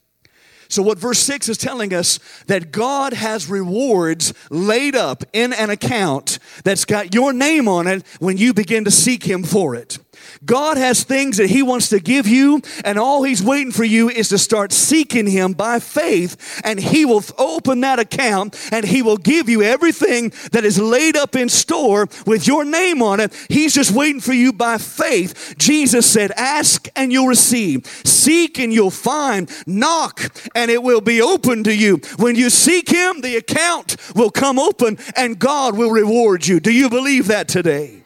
So, 0.67 0.81
what 0.81 0.97
verse 0.97 1.19
6 1.19 1.49
is 1.49 1.57
telling 1.57 1.93
us 1.93 2.19
that 2.47 2.71
God 2.71 3.13
has 3.13 3.49
rewards 3.49 4.33
laid 4.49 4.95
up 4.95 5.23
in 5.33 5.53
an 5.53 5.69
account 5.69 6.39
that's 6.63 6.85
got 6.85 7.13
your 7.13 7.33
name 7.33 7.67
on 7.67 7.87
it 7.87 8.05
when 8.19 8.37
you 8.37 8.53
begin 8.53 8.85
to 8.85 8.91
seek 8.91 9.23
Him 9.23 9.43
for 9.43 9.75
it. 9.75 9.99
God 10.43 10.77
has 10.77 11.03
things 11.03 11.37
that 11.37 11.49
He 11.49 11.63
wants 11.63 11.89
to 11.89 11.99
give 11.99 12.27
you, 12.27 12.61
and 12.83 12.97
all 12.97 13.23
He's 13.23 13.43
waiting 13.43 13.71
for 13.71 13.83
you 13.83 14.09
is 14.09 14.29
to 14.29 14.37
start 14.37 14.71
seeking 14.71 15.27
Him 15.27 15.53
by 15.53 15.79
faith, 15.79 16.61
and 16.63 16.79
He 16.79 17.05
will 17.05 17.23
open 17.37 17.81
that 17.81 17.99
account 17.99 18.55
and 18.71 18.85
He 18.85 19.01
will 19.01 19.17
give 19.17 19.49
you 19.49 19.61
everything 19.63 20.31
that 20.51 20.65
is 20.65 20.79
laid 20.79 21.15
up 21.15 21.35
in 21.35 21.49
store 21.49 22.07
with 22.25 22.47
your 22.47 22.65
name 22.65 23.01
on 23.01 23.19
it. 23.19 23.33
He's 23.49 23.73
just 23.73 23.91
waiting 23.91 24.21
for 24.21 24.33
you 24.33 24.53
by 24.53 24.77
faith. 24.77 25.55
Jesus 25.57 26.09
said, 26.09 26.31
Ask 26.31 26.87
and 26.95 27.11
you'll 27.11 27.27
receive, 27.27 27.85
seek 28.05 28.59
and 28.59 28.73
you'll 28.73 28.91
find, 28.91 29.49
knock 29.65 30.21
and 30.53 30.71
it 30.71 30.83
will 30.83 31.01
be 31.01 31.21
open 31.21 31.63
to 31.63 31.75
you. 31.75 31.97
When 32.17 32.35
you 32.35 32.49
seek 32.49 32.89
Him, 32.89 33.21
the 33.21 33.37
account 33.37 33.97
will 34.15 34.31
come 34.31 34.59
open 34.59 34.97
and 35.15 35.39
God 35.39 35.77
will 35.77 35.91
reward 35.91 36.47
you. 36.47 36.59
Do 36.59 36.71
you 36.71 36.89
believe 36.89 37.27
that 37.27 37.47
today? 37.47 38.04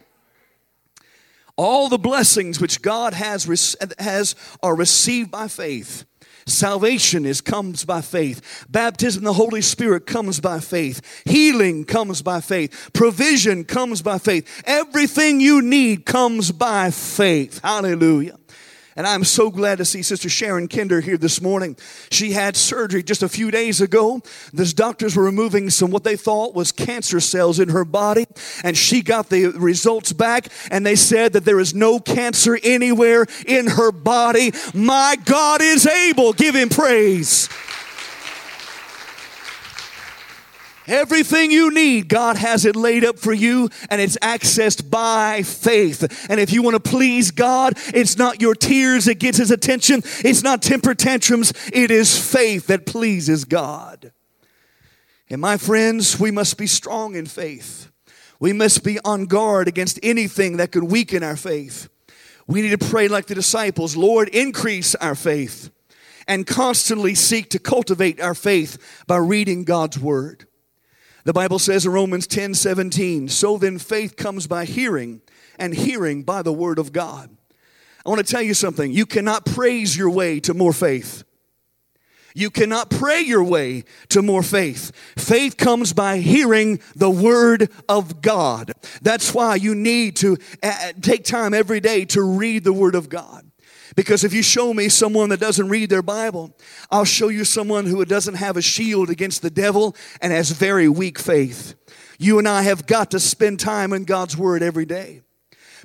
All 1.59 1.89
the 1.89 1.97
blessings 1.97 2.61
which 2.61 2.81
God 2.81 3.13
has, 3.13 3.75
has 3.99 4.33
are 4.63 4.73
received 4.73 5.29
by 5.29 5.49
faith. 5.49 6.05
Salvation 6.45 7.25
is 7.25 7.41
comes 7.41 7.83
by 7.83 7.99
faith. 7.99 8.65
Baptism 8.69 9.25
the 9.25 9.33
Holy 9.33 9.61
Spirit 9.61 10.05
comes 10.05 10.39
by 10.39 10.61
faith. 10.61 11.21
Healing 11.25 11.83
comes 11.83 12.21
by 12.21 12.39
faith. 12.39 12.91
Provision 12.93 13.65
comes 13.65 14.01
by 14.01 14.19
faith. 14.19 14.63
Everything 14.63 15.41
you 15.41 15.61
need 15.61 16.05
comes 16.05 16.53
by 16.53 16.91
faith. 16.91 17.59
Hallelujah. 17.61 18.38
And 18.99 19.07
I'm 19.07 19.23
so 19.23 19.49
glad 19.49 19.77
to 19.77 19.85
see 19.85 20.03
Sister 20.03 20.27
Sharon 20.27 20.67
Kinder 20.67 20.99
here 20.99 21.17
this 21.17 21.41
morning. 21.41 21.77
She 22.11 22.33
had 22.33 22.57
surgery 22.57 23.01
just 23.01 23.23
a 23.23 23.29
few 23.29 23.49
days 23.49 23.79
ago. 23.79 24.21
The 24.51 24.65
doctors 24.75 25.15
were 25.15 25.23
removing 25.23 25.69
some 25.69 25.89
what 25.89 26.03
they 26.03 26.17
thought 26.17 26.53
was 26.53 26.73
cancer 26.73 27.21
cells 27.21 27.61
in 27.61 27.69
her 27.69 27.85
body, 27.85 28.27
and 28.61 28.75
she 28.75 29.01
got 29.01 29.29
the 29.29 29.51
results 29.51 30.11
back, 30.11 30.49
and 30.69 30.85
they 30.85 30.97
said 30.97 31.31
that 31.31 31.45
there 31.45 31.61
is 31.61 31.73
no 31.73 32.01
cancer 32.01 32.59
anywhere 32.61 33.25
in 33.47 33.67
her 33.67 33.93
body. 33.93 34.51
My 34.73 35.15
God 35.23 35.61
is 35.61 35.87
able. 35.87 36.33
Give 36.33 36.55
him 36.55 36.67
praise. 36.67 37.47
Everything 40.89 41.51
you 41.51 41.71
need, 41.71 42.09
God 42.09 42.35
has 42.35 42.65
it 42.65 42.75
laid 42.75 43.05
up 43.05 43.19
for 43.19 43.31
you 43.31 43.69
and 43.91 44.01
it's 44.01 44.17
accessed 44.17 44.89
by 44.89 45.43
faith. 45.43 46.27
And 46.29 46.39
if 46.39 46.51
you 46.51 46.63
want 46.63 46.83
to 46.83 46.89
please 46.89 47.29
God, 47.29 47.73
it's 47.93 48.17
not 48.17 48.41
your 48.41 48.55
tears 48.55 49.05
that 49.05 49.19
gets 49.19 49.37
his 49.37 49.51
attention. 49.51 50.01
It's 50.25 50.41
not 50.41 50.63
temper 50.63 50.95
tantrums. 50.95 51.53
It 51.71 51.91
is 51.91 52.17
faith 52.19 52.67
that 52.67 52.87
pleases 52.87 53.45
God. 53.45 54.11
And 55.29 55.39
my 55.39 55.57
friends, 55.57 56.19
we 56.19 56.31
must 56.31 56.57
be 56.57 56.65
strong 56.65 57.13
in 57.13 57.27
faith. 57.27 57.91
We 58.39 58.51
must 58.51 58.83
be 58.83 58.99
on 59.05 59.27
guard 59.27 59.67
against 59.67 59.99
anything 60.01 60.57
that 60.57 60.71
could 60.71 60.85
weaken 60.85 61.21
our 61.21 61.37
faith. 61.37 61.87
We 62.47 62.63
need 62.63 62.79
to 62.79 62.89
pray 62.89 63.07
like 63.07 63.27
the 63.27 63.35
disciples 63.35 63.95
Lord, 63.95 64.27
increase 64.29 64.95
our 64.95 65.13
faith 65.13 65.69
and 66.27 66.47
constantly 66.47 67.13
seek 67.13 67.51
to 67.51 67.59
cultivate 67.59 68.19
our 68.19 68.33
faith 68.33 69.03
by 69.05 69.17
reading 69.17 69.65
God's 69.65 69.99
Word. 69.99 70.47
The 71.29 71.33
Bible 71.33 71.59
says 71.59 71.85
in 71.85 71.91
Romans 71.91 72.25
10 72.25 72.55
17, 72.55 73.27
so 73.27 73.59
then 73.59 73.77
faith 73.77 74.15
comes 74.15 74.47
by 74.47 74.65
hearing, 74.65 75.21
and 75.59 75.75
hearing 75.75 76.23
by 76.23 76.41
the 76.41 76.51
Word 76.51 76.79
of 76.79 76.91
God. 76.91 77.29
I 78.03 78.09
want 78.09 78.25
to 78.25 78.31
tell 78.31 78.41
you 78.41 78.55
something. 78.55 78.91
You 78.91 79.05
cannot 79.05 79.45
praise 79.45 79.95
your 79.95 80.09
way 80.09 80.39
to 80.39 80.55
more 80.55 80.73
faith. 80.73 81.23
You 82.33 82.49
cannot 82.49 82.89
pray 82.89 83.21
your 83.21 83.43
way 83.43 83.83
to 84.07 84.23
more 84.23 84.41
faith. 84.41 84.91
Faith 85.19 85.55
comes 85.55 85.93
by 85.93 86.17
hearing 86.17 86.79
the 86.95 87.11
Word 87.11 87.69
of 87.87 88.23
God. 88.23 88.71
That's 89.03 89.31
why 89.31 89.53
you 89.53 89.75
need 89.75 90.15
to 90.15 90.35
uh, 90.63 90.93
take 90.99 91.25
time 91.25 91.53
every 91.53 91.79
day 91.79 92.05
to 92.05 92.23
read 92.23 92.63
the 92.63 92.73
Word 92.73 92.95
of 92.95 93.07
God. 93.07 93.48
Because 93.95 94.23
if 94.23 94.33
you 94.33 94.43
show 94.43 94.73
me 94.73 94.89
someone 94.89 95.29
that 95.29 95.39
doesn't 95.39 95.69
read 95.69 95.89
their 95.89 96.01
Bible, 96.01 96.55
I'll 96.91 97.05
show 97.05 97.29
you 97.29 97.43
someone 97.43 97.85
who 97.85 98.03
doesn't 98.05 98.35
have 98.35 98.57
a 98.57 98.61
shield 98.61 99.09
against 99.09 99.41
the 99.41 99.49
devil 99.49 99.95
and 100.21 100.31
has 100.31 100.51
very 100.51 100.87
weak 100.87 101.19
faith. 101.19 101.75
You 102.17 102.37
and 102.39 102.47
I 102.47 102.63
have 102.63 102.85
got 102.85 103.11
to 103.11 103.19
spend 103.19 103.59
time 103.59 103.93
in 103.93 104.03
God's 104.03 104.37
Word 104.37 104.61
every 104.61 104.85
day. 104.85 105.21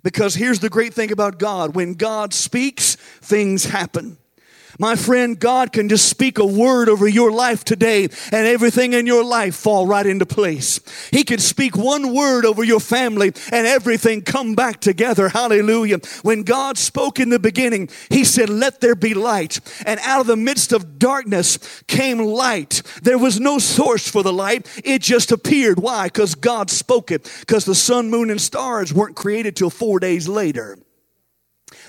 Because 0.03 0.35
here's 0.35 0.59
the 0.59 0.69
great 0.69 0.93
thing 0.93 1.13
about 1.13 1.39
God 1.39 1.75
when 1.75 1.95
God 1.95 2.35
speaks, 2.35 2.97
things 2.97 3.65
happen. 3.65 4.19
My 4.79 4.97
friend, 4.97 5.39
God 5.39 5.73
can 5.73 5.89
just 5.89 6.09
speak 6.09 6.39
a 6.39 6.47
word 6.47 6.89
over 6.89 7.07
your 7.07 7.31
life 7.31 7.65
today 7.65 8.05
and 8.05 8.47
everything 8.47 8.93
in 8.93 9.07
your 9.07 9.25
life 9.25 9.55
fall 9.55 9.87
right 9.87 10.07
into 10.07 10.27
place. 10.27 10.81
He 11.11 11.23
can 11.25 11.39
speak 11.39 11.77
one 11.77 12.15
word 12.15 12.45
over 12.45 12.65
your 12.65 12.81
family 12.81 13.33
and 13.53 13.67
everything 13.67 14.23
come 14.23 14.55
back 14.55 14.81
together. 14.81 15.29
Hallelujah. 15.29 15.99
When 16.23 16.43
God 16.43 16.77
spoke 16.79 17.21
in 17.21 17.29
the 17.29 17.39
beginning, 17.39 17.89
He 18.11 18.25
said, 18.25 18.49
Let 18.49 18.81
there 18.81 18.97
be 18.97 19.15
light. 19.15 19.61
And 19.87 20.01
out 20.01 20.21
of 20.21 20.27
the 20.27 20.37
midst 20.37 20.73
of 20.73 20.99
darkness 20.99 21.59
came 21.87 22.19
light. 22.19 22.83
There 23.03 23.19
was 23.19 23.39
no 23.39 23.59
source 23.59 24.09
for 24.09 24.23
the 24.23 24.33
light, 24.33 24.67
it 24.85 25.03
just 25.03 25.31
appeared. 25.31 25.79
Why? 25.79 26.07
Because 26.07 26.35
God 26.35 26.71
spoke 26.71 27.11
it. 27.11 27.31
Because 27.41 27.65
the 27.65 27.75
sun, 27.75 28.11
moon, 28.11 28.31
and 28.31 28.41
stars 28.41 28.93
weren't 28.93 29.17
created 29.17 29.57
till 29.57 29.71
four 29.71 30.01
days 30.01 30.29
later. 30.29 30.79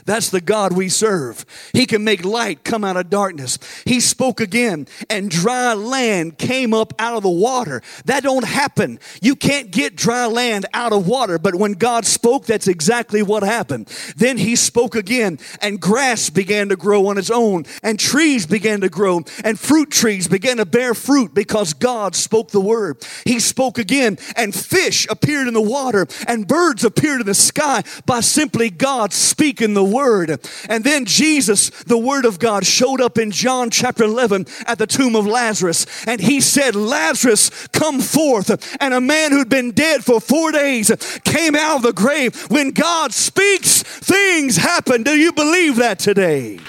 That's 0.06 0.30
the 0.30 0.42
God 0.42 0.74
we 0.74 0.90
serve. 0.90 1.46
He 1.74 1.86
can 1.86 2.04
make 2.04 2.26
light 2.26 2.64
come 2.64 2.84
out 2.84 2.98
of 2.98 3.10
darkness. 3.10 3.60
He 3.86 4.00
spoke 4.00 4.40
again 4.40 4.88
and 5.10 5.30
dry 5.30 5.74
land 5.74 6.38
came 6.38 6.74
up 6.74 6.94
out 7.00 7.16
of 7.16 7.24
the 7.24 7.30
water. 7.30 7.82
That 8.06 8.24
don't 8.24 8.46
happen. 8.46 9.00
You 9.22 9.36
can't 9.36 9.72
get 9.72 9.96
dry 9.96 10.26
land 10.26 10.66
out 10.74 10.94
of 10.94 11.08
water, 11.08 11.38
but 11.38 11.56
when 11.56 11.74
God 11.74 12.06
spoke, 12.06 12.46
that's 12.46 12.68
exactly 12.68 13.22
what 13.22 13.44
happened. 13.44 13.88
Then 14.16 14.38
he 14.38 14.56
spoke 14.56 14.96
again 14.96 15.40
and 15.62 15.80
grass 15.80 16.30
began 16.30 16.70
to 16.70 16.76
grow 16.76 17.08
on 17.08 17.18
its 17.18 17.30
own 17.30 17.66
and 17.84 18.00
trees 18.00 18.46
began 18.46 18.82
to 18.82 18.90
grow 18.90 19.22
and 19.44 19.60
fruit 19.60 19.92
trees 19.92 20.28
began 20.28 20.58
to 20.58 20.66
bear 20.66 20.94
fruit 20.94 21.34
because 21.34 21.74
God 21.74 22.16
spoke 22.16 22.50
the 22.50 22.60
word. 22.60 23.06
He 23.24 23.40
spoke 23.40 23.78
again 23.78 24.18
and 24.36 24.54
fish 24.54 25.08
appeared 25.10 25.48
in 25.48 25.54
the 25.54 25.62
water 25.62 26.08
and 26.28 26.48
birds 26.48 26.84
appeared 26.84 27.22
in 27.22 27.28
the 27.28 27.34
sky 27.34 27.84
by 28.06 28.22
simply 28.22 28.70
God 28.70 29.14
speaking 29.14 29.75
the 29.76 29.84
word. 29.84 30.40
And 30.68 30.84
then 30.84 31.06
Jesus, 31.06 31.70
the 31.84 31.98
word 31.98 32.26
of 32.26 32.40
God, 32.40 32.66
showed 32.66 33.00
up 33.00 33.20
in 33.20 33.30
John 33.30 33.70
chapter 33.70 34.04
11 34.04 34.48
at 34.66 34.80
the 34.80 34.88
tomb 34.88 35.16
of 35.16 35.28
Lazarus. 35.28 35.86
And 36.08 36.20
he 36.20 36.42
said, 36.42 36.76
Lazarus, 36.76 37.68
come 37.68 38.00
forth. 38.00 38.76
And 38.82 38.94
a 38.94 39.02
man 39.02 39.32
who'd 39.32 39.50
been 39.50 39.72
dead 39.72 40.04
for 40.04 40.20
four 40.20 40.52
days 40.52 40.92
came 41.24 41.56
out 41.56 41.78
of 41.78 41.84
the 41.84 41.94
grave. 41.94 42.50
When 42.50 42.72
God 42.72 43.14
speaks, 43.14 43.84
things 43.84 44.58
happen. 44.58 45.04
Do 45.04 45.16
you 45.16 45.32
believe 45.32 45.76
that 45.76 46.00
today? 46.00 46.60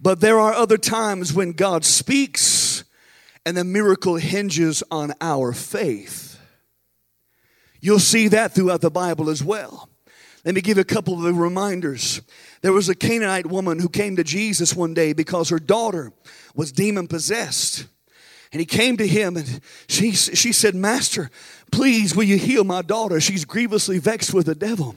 But 0.00 0.20
there 0.20 0.40
are 0.40 0.52
other 0.52 0.78
times 0.78 1.32
when 1.32 1.52
God 1.52 1.84
speaks 1.84 2.82
and 3.46 3.56
the 3.56 3.64
miracle 3.64 4.16
hinges 4.16 4.82
on 4.90 5.12
our 5.20 5.52
faith. 5.52 6.31
You'll 7.82 7.98
see 7.98 8.28
that 8.28 8.54
throughout 8.54 8.80
the 8.80 8.92
Bible 8.92 9.28
as 9.28 9.42
well. 9.42 9.90
Let 10.44 10.54
me 10.54 10.60
give 10.60 10.76
you 10.76 10.82
a 10.82 10.84
couple 10.84 11.14
of 11.14 11.22
the 11.22 11.34
reminders. 11.34 12.22
There 12.62 12.72
was 12.72 12.88
a 12.88 12.94
Canaanite 12.94 13.46
woman 13.46 13.80
who 13.80 13.88
came 13.88 14.16
to 14.16 14.24
Jesus 14.24 14.74
one 14.74 14.94
day 14.94 15.12
because 15.12 15.48
her 15.48 15.58
daughter 15.58 16.12
was 16.54 16.70
demon 16.70 17.08
possessed. 17.08 17.86
And 18.52 18.60
he 18.60 18.66
came 18.66 18.96
to 18.98 19.06
him 19.06 19.36
and 19.36 19.60
she, 19.88 20.12
she 20.12 20.52
said, 20.52 20.76
Master, 20.76 21.28
please, 21.72 22.14
will 22.14 22.24
you 22.24 22.38
heal 22.38 22.62
my 22.62 22.82
daughter? 22.82 23.20
She's 23.20 23.44
grievously 23.44 23.98
vexed 23.98 24.32
with 24.32 24.46
the 24.46 24.54
devil. 24.54 24.94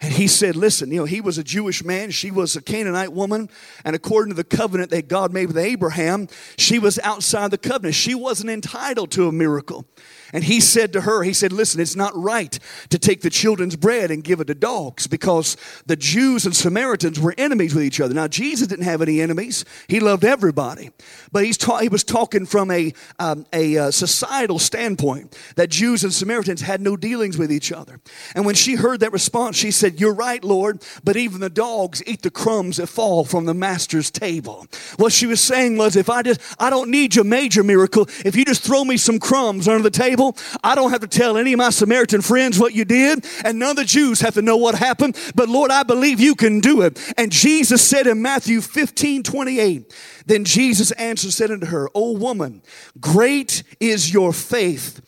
And 0.00 0.12
he 0.12 0.28
said, 0.28 0.54
Listen, 0.54 0.90
you 0.90 0.98
know, 0.98 1.04
he 1.04 1.20
was 1.20 1.38
a 1.38 1.44
Jewish 1.44 1.82
man. 1.82 2.10
She 2.10 2.30
was 2.30 2.56
a 2.56 2.62
Canaanite 2.62 3.12
woman. 3.12 3.48
And 3.84 3.96
according 3.96 4.30
to 4.30 4.36
the 4.36 4.44
covenant 4.44 4.90
that 4.90 5.08
God 5.08 5.32
made 5.32 5.46
with 5.46 5.56
Abraham, 5.56 6.28
she 6.58 6.78
was 6.78 6.98
outside 6.98 7.50
the 7.50 7.58
covenant. 7.58 7.94
She 7.94 8.14
wasn't 8.14 8.50
entitled 8.50 9.10
to 9.12 9.28
a 9.28 9.32
miracle. 9.32 9.86
And 10.34 10.42
he 10.44 10.60
said 10.60 10.92
to 10.92 11.02
her, 11.02 11.22
he 11.22 11.32
said, 11.32 11.52
listen, 11.52 11.80
it's 11.80 11.94
not 11.94 12.12
right 12.14 12.58
to 12.90 12.98
take 12.98 13.20
the 13.20 13.30
children's 13.30 13.76
bread 13.76 14.10
and 14.10 14.24
give 14.24 14.40
it 14.40 14.48
to 14.48 14.54
dogs 14.54 15.06
because 15.06 15.56
the 15.86 15.94
Jews 15.94 16.44
and 16.44 16.54
Samaritans 16.54 17.20
were 17.20 17.34
enemies 17.38 17.72
with 17.72 17.84
each 17.84 18.00
other. 18.00 18.14
Now, 18.14 18.26
Jesus 18.26 18.66
didn't 18.66 18.84
have 18.84 19.00
any 19.00 19.20
enemies. 19.20 19.64
He 19.86 20.00
loved 20.00 20.24
everybody. 20.24 20.90
But 21.30 21.44
he's 21.44 21.56
ta- 21.56 21.78
he 21.78 21.88
was 21.88 22.02
talking 22.02 22.46
from 22.46 22.72
a, 22.72 22.92
um, 23.20 23.46
a 23.52 23.78
uh, 23.78 23.90
societal 23.92 24.58
standpoint 24.58 25.38
that 25.54 25.70
Jews 25.70 26.02
and 26.02 26.12
Samaritans 26.12 26.62
had 26.62 26.80
no 26.80 26.96
dealings 26.96 27.38
with 27.38 27.52
each 27.52 27.70
other. 27.70 28.00
And 28.34 28.44
when 28.44 28.56
she 28.56 28.74
heard 28.74 29.00
that 29.00 29.12
response, 29.12 29.56
she 29.56 29.70
said, 29.70 30.00
you're 30.00 30.14
right, 30.14 30.42
Lord, 30.42 30.82
but 31.04 31.16
even 31.16 31.40
the 31.40 31.48
dogs 31.48 32.02
eat 32.08 32.22
the 32.22 32.30
crumbs 32.32 32.78
that 32.78 32.88
fall 32.88 33.24
from 33.24 33.44
the 33.44 33.54
master's 33.54 34.10
table. 34.10 34.66
What 34.96 35.12
she 35.12 35.26
was 35.26 35.40
saying 35.40 35.76
was, 35.76 35.94
if 35.94 36.10
I 36.10 36.22
just, 36.22 36.40
I 36.58 36.70
don't 36.70 36.90
need 36.90 37.14
your 37.14 37.24
major 37.24 37.62
miracle. 37.62 38.08
If 38.24 38.34
you 38.34 38.44
just 38.44 38.64
throw 38.64 38.84
me 38.84 38.96
some 38.96 39.20
crumbs 39.20 39.68
under 39.68 39.84
the 39.84 39.90
table, 39.90 40.23
I 40.62 40.74
don't 40.74 40.90
have 40.90 41.00
to 41.00 41.06
tell 41.06 41.36
any 41.36 41.52
of 41.52 41.58
my 41.58 41.70
Samaritan 41.70 42.22
friends 42.22 42.58
what 42.58 42.74
you 42.74 42.84
did, 42.84 43.26
and 43.44 43.58
none 43.58 43.70
of 43.70 43.76
the 43.76 43.84
Jews 43.84 44.20
have 44.20 44.34
to 44.34 44.42
know 44.42 44.56
what 44.56 44.74
happened. 44.74 45.16
But 45.34 45.48
Lord, 45.48 45.70
I 45.70 45.82
believe 45.82 46.20
you 46.20 46.34
can 46.34 46.60
do 46.60 46.82
it. 46.82 46.98
And 47.16 47.30
Jesus 47.32 47.82
said 47.82 48.06
in 48.06 48.22
Matthew 48.22 48.60
15 48.60 49.22
28, 49.22 49.92
then 50.26 50.44
Jesus 50.44 50.90
answered, 50.92 51.32
said 51.32 51.50
unto 51.50 51.66
her, 51.66 51.88
O 51.94 52.12
woman, 52.12 52.62
great 53.00 53.62
is 53.80 54.12
your 54.12 54.32
faith. 54.32 55.00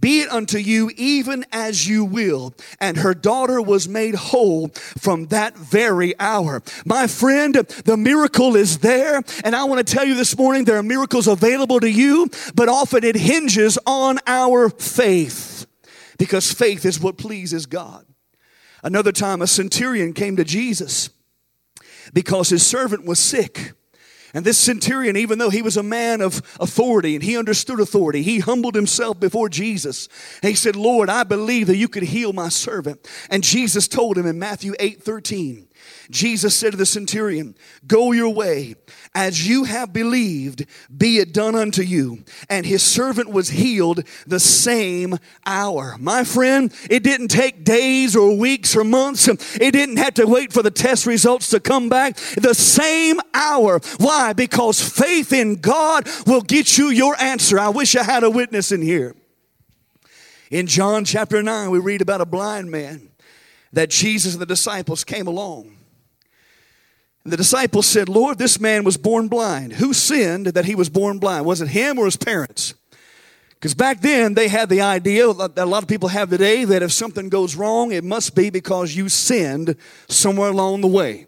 Be 0.00 0.20
it 0.20 0.30
unto 0.30 0.58
you 0.58 0.90
even 0.96 1.44
as 1.52 1.86
you 1.86 2.04
will. 2.04 2.54
And 2.80 2.96
her 2.98 3.14
daughter 3.14 3.62
was 3.62 3.88
made 3.88 4.14
whole 4.14 4.68
from 4.98 5.26
that 5.26 5.56
very 5.56 6.18
hour. 6.18 6.62
My 6.84 7.06
friend, 7.06 7.54
the 7.54 7.96
miracle 7.96 8.56
is 8.56 8.78
there. 8.78 9.22
And 9.44 9.54
I 9.54 9.64
want 9.64 9.86
to 9.86 9.94
tell 9.94 10.04
you 10.04 10.14
this 10.14 10.36
morning, 10.36 10.64
there 10.64 10.78
are 10.78 10.82
miracles 10.82 11.28
available 11.28 11.80
to 11.80 11.90
you, 11.90 12.28
but 12.54 12.68
often 12.68 13.04
it 13.04 13.16
hinges 13.16 13.78
on 13.86 14.18
our 14.26 14.63
faith 14.70 15.66
because 16.18 16.52
faith 16.52 16.84
is 16.84 17.00
what 17.00 17.18
pleases 17.18 17.66
God. 17.66 18.06
Another 18.82 19.12
time, 19.12 19.40
a 19.40 19.46
centurion 19.46 20.12
came 20.12 20.36
to 20.36 20.44
Jesus 20.44 21.10
because 22.12 22.50
his 22.50 22.66
servant 22.66 23.06
was 23.06 23.18
sick. 23.18 23.72
And 24.34 24.44
this 24.44 24.58
centurion, 24.58 25.16
even 25.16 25.38
though 25.38 25.48
he 25.48 25.62
was 25.62 25.76
a 25.76 25.82
man 25.82 26.20
of 26.20 26.42
authority 26.58 27.14
and 27.14 27.22
he 27.22 27.38
understood 27.38 27.78
authority, 27.78 28.22
he 28.22 28.40
humbled 28.40 28.74
himself 28.74 29.20
before 29.20 29.48
Jesus. 29.48 30.08
And 30.42 30.50
he 30.50 30.56
said, 30.56 30.74
Lord, 30.74 31.08
I 31.08 31.22
believe 31.22 31.68
that 31.68 31.76
you 31.76 31.86
could 31.86 32.02
heal 32.02 32.32
my 32.32 32.48
servant. 32.48 33.08
And 33.30 33.44
Jesus 33.44 33.86
told 33.86 34.18
him 34.18 34.26
in 34.26 34.40
Matthew 34.40 34.74
8 34.80 35.02
13, 35.02 35.68
Jesus 36.10 36.56
said 36.56 36.72
to 36.72 36.76
the 36.76 36.86
centurion, 36.86 37.54
Go 37.86 38.12
your 38.12 38.30
way, 38.30 38.74
as 39.14 39.46
you 39.46 39.64
have 39.64 39.92
believed, 39.92 40.66
be 40.96 41.18
it 41.18 41.32
done 41.32 41.54
unto 41.54 41.82
you. 41.82 42.24
And 42.48 42.66
his 42.66 42.82
servant 42.82 43.30
was 43.30 43.50
healed 43.50 44.02
the 44.26 44.40
same 44.40 45.18
hour. 45.46 45.96
My 45.98 46.24
friend, 46.24 46.72
it 46.90 47.02
didn't 47.02 47.28
take 47.28 47.64
days 47.64 48.16
or 48.16 48.36
weeks 48.36 48.76
or 48.76 48.84
months. 48.84 49.28
It 49.28 49.70
didn't 49.72 49.98
have 49.98 50.14
to 50.14 50.26
wait 50.26 50.52
for 50.52 50.62
the 50.62 50.70
test 50.70 51.06
results 51.06 51.50
to 51.50 51.60
come 51.60 51.88
back. 51.88 52.16
The 52.16 52.54
same 52.54 53.20
hour. 53.32 53.80
Why? 53.98 54.32
Because 54.32 54.80
faith 54.80 55.32
in 55.32 55.56
God 55.56 56.08
will 56.26 56.42
get 56.42 56.76
you 56.76 56.88
your 56.88 57.20
answer. 57.20 57.58
I 57.58 57.68
wish 57.68 57.96
I 57.96 58.02
had 58.02 58.24
a 58.24 58.30
witness 58.30 58.72
in 58.72 58.82
here. 58.82 59.14
In 60.50 60.66
John 60.66 61.04
chapter 61.04 61.42
9, 61.42 61.70
we 61.70 61.78
read 61.78 62.02
about 62.02 62.20
a 62.20 62.26
blind 62.26 62.70
man 62.70 63.10
that 63.72 63.90
Jesus 63.90 64.34
and 64.34 64.42
the 64.42 64.46
disciples 64.46 65.04
came 65.04 65.26
along. 65.26 65.76
And 67.24 67.32
the 67.32 67.38
disciples 67.38 67.86
said, 67.86 68.08
Lord, 68.08 68.38
this 68.38 68.60
man 68.60 68.84
was 68.84 68.98
born 68.98 69.28
blind. 69.28 69.74
Who 69.74 69.94
sinned 69.94 70.46
that 70.48 70.66
he 70.66 70.74
was 70.74 70.90
born 70.90 71.18
blind? 71.18 71.46
Was 71.46 71.62
it 71.62 71.68
him 71.68 71.98
or 71.98 72.04
his 72.04 72.16
parents? 72.16 72.74
Because 73.50 73.74
back 73.74 74.02
then 74.02 74.34
they 74.34 74.48
had 74.48 74.68
the 74.68 74.82
idea 74.82 75.32
that 75.32 75.56
a 75.56 75.64
lot 75.64 75.82
of 75.82 75.88
people 75.88 76.10
have 76.10 76.28
today 76.28 76.66
that 76.66 76.82
if 76.82 76.92
something 76.92 77.30
goes 77.30 77.56
wrong, 77.56 77.92
it 77.92 78.04
must 78.04 78.34
be 78.34 78.50
because 78.50 78.94
you 78.94 79.08
sinned 79.08 79.76
somewhere 80.06 80.50
along 80.50 80.82
the 80.82 80.86
way. 80.86 81.26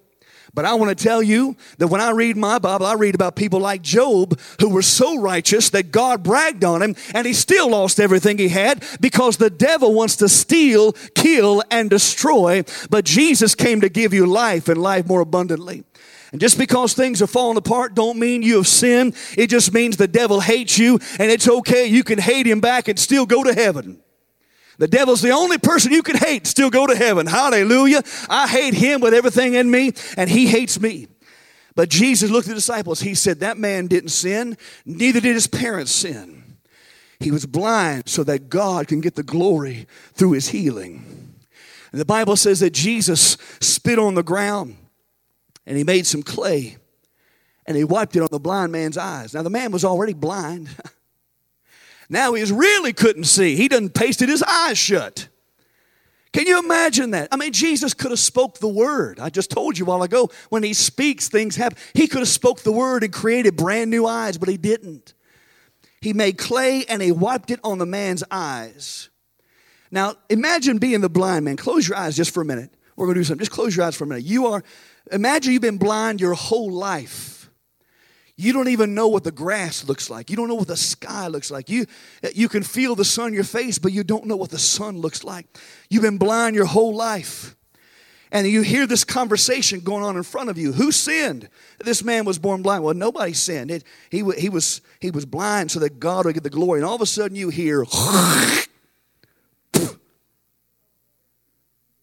But 0.57 0.65
I 0.65 0.73
want 0.73 0.97
to 0.97 1.05
tell 1.05 1.23
you 1.23 1.55
that 1.77 1.89
when 1.89 2.01
I 2.01 2.13
read 2.13 2.35
my 2.35 2.59
Bible, 2.59 2.87
I 2.87 2.95
read 2.95 3.15
about 3.15 3.37
people 3.37 3.61
like 3.61 3.83
Job 3.83 4.41
who 4.59 4.71
were 4.71 4.81
so 4.81 5.21
righteous 5.21 5.69
that 5.71 5.93
God 5.93 6.23
bragged 6.23 6.65
on 6.65 6.81
him 6.81 6.97
and 7.13 7.27
he 7.27 7.35
still 7.35 7.69
lost 7.69 8.01
everything 8.01 8.39
he 8.39 8.49
had 8.49 8.83
because 8.99 9.37
the 9.37 9.51
devil 9.51 9.93
wants 9.93 10.17
to 10.17 10.31
steal, 10.31 10.93
kill, 11.15 11.63
and 11.71 11.91
destroy. 11.91 12.65
But 12.89 13.05
Jesus 13.05 13.55
came 13.55 13.83
to 13.83 13.91
give 13.91 14.15
you 14.15 14.25
life 14.25 14.71
and 14.71 14.81
life 14.81 15.07
more 15.07 15.21
abundantly. 15.21 15.85
And 16.33 16.41
just 16.41 16.57
because 16.57 16.95
things 16.95 17.21
are 17.21 17.27
falling 17.27 17.59
apart 17.59 17.95
don't 17.95 18.19
mean 18.19 18.43
you 18.43 18.57
have 18.57 18.67
sinned. 18.67 19.15
It 19.37 19.49
just 19.49 19.75
means 19.75 19.99
the 19.99 20.09
devil 20.09 20.41
hates 20.41 20.79
you 20.79 20.99
and 21.19 21.31
it's 21.31 21.47
okay. 21.47 21.85
You 21.85 22.03
can 22.03 22.19
hate 22.19 22.47
him 22.47 22.61
back 22.61 22.89
and 22.89 22.99
still 22.99 23.27
go 23.27 23.45
to 23.45 23.53
heaven. 23.53 24.01
The 24.79 24.89
devil's 24.89 25.23
the 25.23 25.31
only 25.31 25.59
person 25.59 25.93
you 25.93 26.03
can 26.03 26.17
hate, 26.17 26.47
still 26.47 26.71
go 26.71 26.87
to 26.87 26.95
heaven. 26.95 27.27
Hallelujah. 27.27 28.03
I 28.29 28.47
hate 28.47 28.75
him 28.75 29.01
with 29.01 29.15
everything 29.15 29.55
in 29.55 29.71
me, 29.71 29.93
and 30.17 30.29
he 30.29 30.47
hates 30.47 30.81
me. 30.81 31.09
But 31.75 31.89
Jesus 31.89 32.31
looked 32.31 32.47
at 32.47 32.51
the 32.51 32.57
disciples. 32.57 33.01
He 33.01 33.15
said, 33.15 33.41
That 33.41 33.59
man 33.59 33.87
didn't 33.87 34.11
sin, 34.11 34.57
neither 34.85 35.21
did 35.21 35.35
his 35.35 35.47
parents 35.47 35.93
sin. 35.93 36.59
He 37.21 37.31
was 37.31 37.47
blind 37.47 38.09
so 38.09 38.25
that 38.25 38.49
God 38.49 38.89
can 38.89 39.01
get 39.01 39.15
the 39.15 39.23
glory 39.23 39.87
through 40.15 40.33
his 40.33 40.49
healing. 40.49 41.35
And 41.93 42.01
the 42.01 42.05
Bible 42.05 42.37
says 42.37 42.61
that 42.61 42.73
Jesus 42.75 43.39
spit 43.61 43.99
on 43.99 44.15
the 44.15 44.23
ground 44.23 44.77
and 45.65 45.79
he 45.79 45.85
made 45.85 46.07
some 46.07 46.23
clay 46.23 46.77
and 47.67 47.77
he 47.77 47.85
wiped 47.85 48.17
it 48.17 48.23
on 48.23 48.29
the 48.31 48.39
blind 48.39 48.73
man's 48.73 48.99
eyes. 48.99 49.35
Now, 49.35 49.43
the 49.43 49.51
man 49.51 49.73
was 49.73 49.85
already 49.85 50.13
blind. 50.13 50.69
Now 52.09 52.35
he 52.35 52.45
really 52.45 52.93
couldn't 52.93 53.25
see. 53.25 53.57
He 53.57 53.69
done 53.69 53.89
pasted 53.89 54.29
his 54.29 54.43
eyes 54.43 54.79
shut. 54.79 55.29
Can 56.33 56.47
you 56.47 56.59
imagine 56.59 57.13
that? 57.13 57.29
I 57.33 57.37
mean, 57.37 57.53
Jesus 57.53 57.95
could 57.95 58.11
have 58.11 58.21
spoke 58.21 58.59
the 58.59 58.69
word. 58.69 59.19
I 59.19 59.31
just 59.31 59.51
told 59.51 59.79
you 59.79 59.87
a 59.87 59.89
while 59.89 60.03
ago, 60.03 60.31
when 60.51 60.63
he 60.63 60.75
speaks, 60.75 61.29
things 61.29 61.57
happen. 61.57 61.79
He 61.95 62.07
could 62.07 62.19
have 62.19 62.29
spoke 62.29 62.61
the 62.61 62.73
word 62.73 63.05
and 63.05 63.13
created 63.13 63.57
brand 63.57 63.91
new 63.91 64.07
eyes, 64.07 64.37
but 64.37 64.49
he 64.49 64.59
didn't. 64.59 65.15
He 66.03 66.13
made 66.13 66.37
clay 66.37 66.85
and 66.85 67.01
he 67.01 67.11
wiped 67.11 67.51
it 67.51 67.59
on 67.65 67.79
the 67.79 67.87
man's 67.87 68.23
eyes. 68.31 69.09
Now, 69.91 70.17
imagine 70.29 70.79
being 70.79 71.01
the 71.01 71.09
blind 71.09 71.45
man. 71.45 71.57
Close 71.57 71.89
your 71.89 71.97
eyes 71.97 72.17
just 72.17 72.35
for 72.35 72.43
a 72.43 72.45
minute. 72.45 72.71
We're 72.97 73.07
going 73.07 73.15
to 73.15 73.21
do 73.21 73.25
something. 73.25 73.41
Just 73.41 73.53
close 73.53 73.75
your 73.75 73.87
eyes 73.87 73.97
for 73.97 74.05
a 74.05 74.07
minute. 74.07 74.25
You 74.25 74.47
are, 74.49 74.63
imagine 75.11 75.53
you've 75.53 75.63
been 75.63 75.79
blind 75.79 76.21
your 76.21 76.35
whole 76.35 76.71
life. 76.71 77.36
You 78.39 78.53
don't 78.53 78.69
even 78.69 78.95
know 78.95 79.09
what 79.09 79.25
the 79.25 79.33
grass 79.33 79.85
looks 79.85 80.11
like. 80.11 80.29
You 80.29 80.37
don't 80.37 80.49
know 80.49 80.57
what 80.57 80.69
the 80.69 80.77
sky 80.77 81.29
looks 81.29 81.51
like. 81.51 81.71
You, 81.71 81.87
you 82.35 82.51
can 82.51 82.63
feel 82.63 82.95
the 82.95 83.05
sun 83.05 83.29
in 83.29 83.35
your 83.35 83.45
face, 83.45 83.79
but 83.79 83.93
you 83.93 84.05
don't 84.05 84.27
know 84.27 84.37
what 84.37 84.51
the 84.51 84.59
sun 84.59 84.99
looks 84.99 85.25
like. 85.25 85.47
You've 85.89 86.03
been 86.03 86.19
blind 86.19 86.55
your 86.55 86.67
whole 86.67 86.95
life. 86.95 87.57
And 88.31 88.47
you 88.47 88.61
hear 88.61 88.87
this 88.87 89.05
conversation 89.05 89.81
going 89.81 90.05
on 90.05 90.19
in 90.19 90.23
front 90.23 90.51
of 90.51 90.59
you. 90.59 90.73
Who 90.73 90.93
sinned? 90.93 91.49
This 91.83 92.05
man 92.05 92.27
was 92.27 92.39
born 92.39 92.61
blind. 92.61 92.85
Well, 92.85 92.93
nobody 92.93 93.33
sinned. 93.33 93.71
It, 93.71 93.85
he, 94.11 94.19
he, 94.37 94.51
was, 94.51 94.83
he 95.01 95.11
was 95.11 95.25
blind 95.25 95.71
so 95.71 95.81
that 95.81 95.99
God 95.99 96.27
would 96.27 96.35
get 96.35 96.43
the 96.43 96.51
glory. 96.51 96.81
And 96.81 96.87
all 96.87 96.97
of 96.97 97.01
a 97.01 97.07
sudden 97.07 97.37
you 97.37 97.49
hear, 97.49 97.87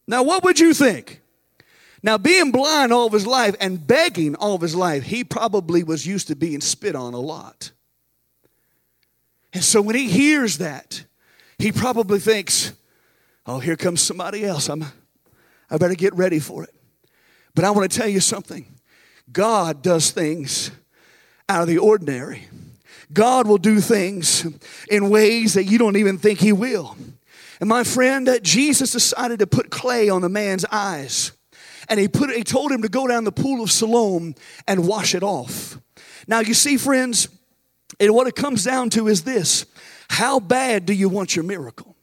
now 0.08 0.24
what 0.24 0.44
would 0.44 0.60
you 0.60 0.74
think? 0.74 1.20
Now, 2.04 2.18
being 2.18 2.52
blind 2.52 2.92
all 2.92 3.08
of 3.08 3.14
his 3.14 3.26
life 3.26 3.56
and 3.62 3.88
begging 3.88 4.36
all 4.36 4.56
of 4.56 4.62
his 4.62 4.76
life, 4.76 5.04
he 5.04 5.24
probably 5.24 5.84
was 5.84 6.06
used 6.06 6.28
to 6.28 6.36
being 6.36 6.60
spit 6.60 6.96
on 6.96 7.14
a 7.14 7.20
lot. 7.20 7.72
And 9.54 9.64
so 9.64 9.82
when 9.82 9.96
he 9.96 10.10
hears 10.10 10.58
that, 10.58 11.06
he 11.58 11.72
probably 11.72 12.20
thinks, 12.20 12.74
oh, 13.46 13.60
here 13.60 13.78
comes 13.78 14.02
somebody 14.02 14.44
else. 14.44 14.68
I'm, 14.68 14.84
I 15.70 15.78
better 15.78 15.96
get 15.96 16.14
ready 16.14 16.40
for 16.40 16.66
it. 16.66 16.76
But 17.56 17.64
I 17.64 17.72
want 17.72 17.90
to 17.90 17.98
tell 17.98 18.08
you 18.08 18.20
something 18.20 18.66
God 19.32 19.82
does 19.82 20.12
things 20.12 20.72
out 21.48 21.62
of 21.62 21.68
the 21.70 21.78
ordinary. 21.78 22.48
God 23.14 23.48
will 23.48 23.58
do 23.58 23.80
things 23.80 24.46
in 24.90 25.10
ways 25.10 25.54
that 25.54 25.66
you 25.66 25.78
don't 25.78 25.96
even 25.96 26.18
think 26.18 26.40
He 26.40 26.52
will. 26.52 26.98
And 27.62 27.70
my 27.70 27.86
friend, 27.86 28.28
Jesus 28.42 28.92
decided 28.92 29.40
to 29.40 29.48
put 29.48 29.70
clay 29.70 30.10
on 30.10 30.22
the 30.22 30.30
man's 30.30 30.66
eyes 30.66 31.32
and 31.90 32.00
he 32.00 32.08
put 32.08 32.32
he 32.32 32.44
told 32.44 32.72
him 32.72 32.82
to 32.82 32.90
go 32.90 33.08
down 33.08 33.24
the 33.24 33.32
pool 33.32 33.64
of 33.64 33.72
Siloam 33.72 34.36
and 34.68 34.88
wash 34.88 35.16
it 35.16 35.24
off. 35.24 35.80
Now 36.28 36.40
you 36.40 36.54
see, 36.54 36.78
friends, 36.78 37.28
and 38.00 38.14
what 38.14 38.28
it 38.28 38.36
comes 38.36 38.64
down 38.64 38.90
to 38.92 39.08
is 39.08 39.24
this: 39.24 39.66
how 40.10 40.40
bad 40.40 40.86
do 40.86 40.94
you 40.94 41.10
want 41.10 41.36
your 41.36 41.44
miracle? 41.44 41.94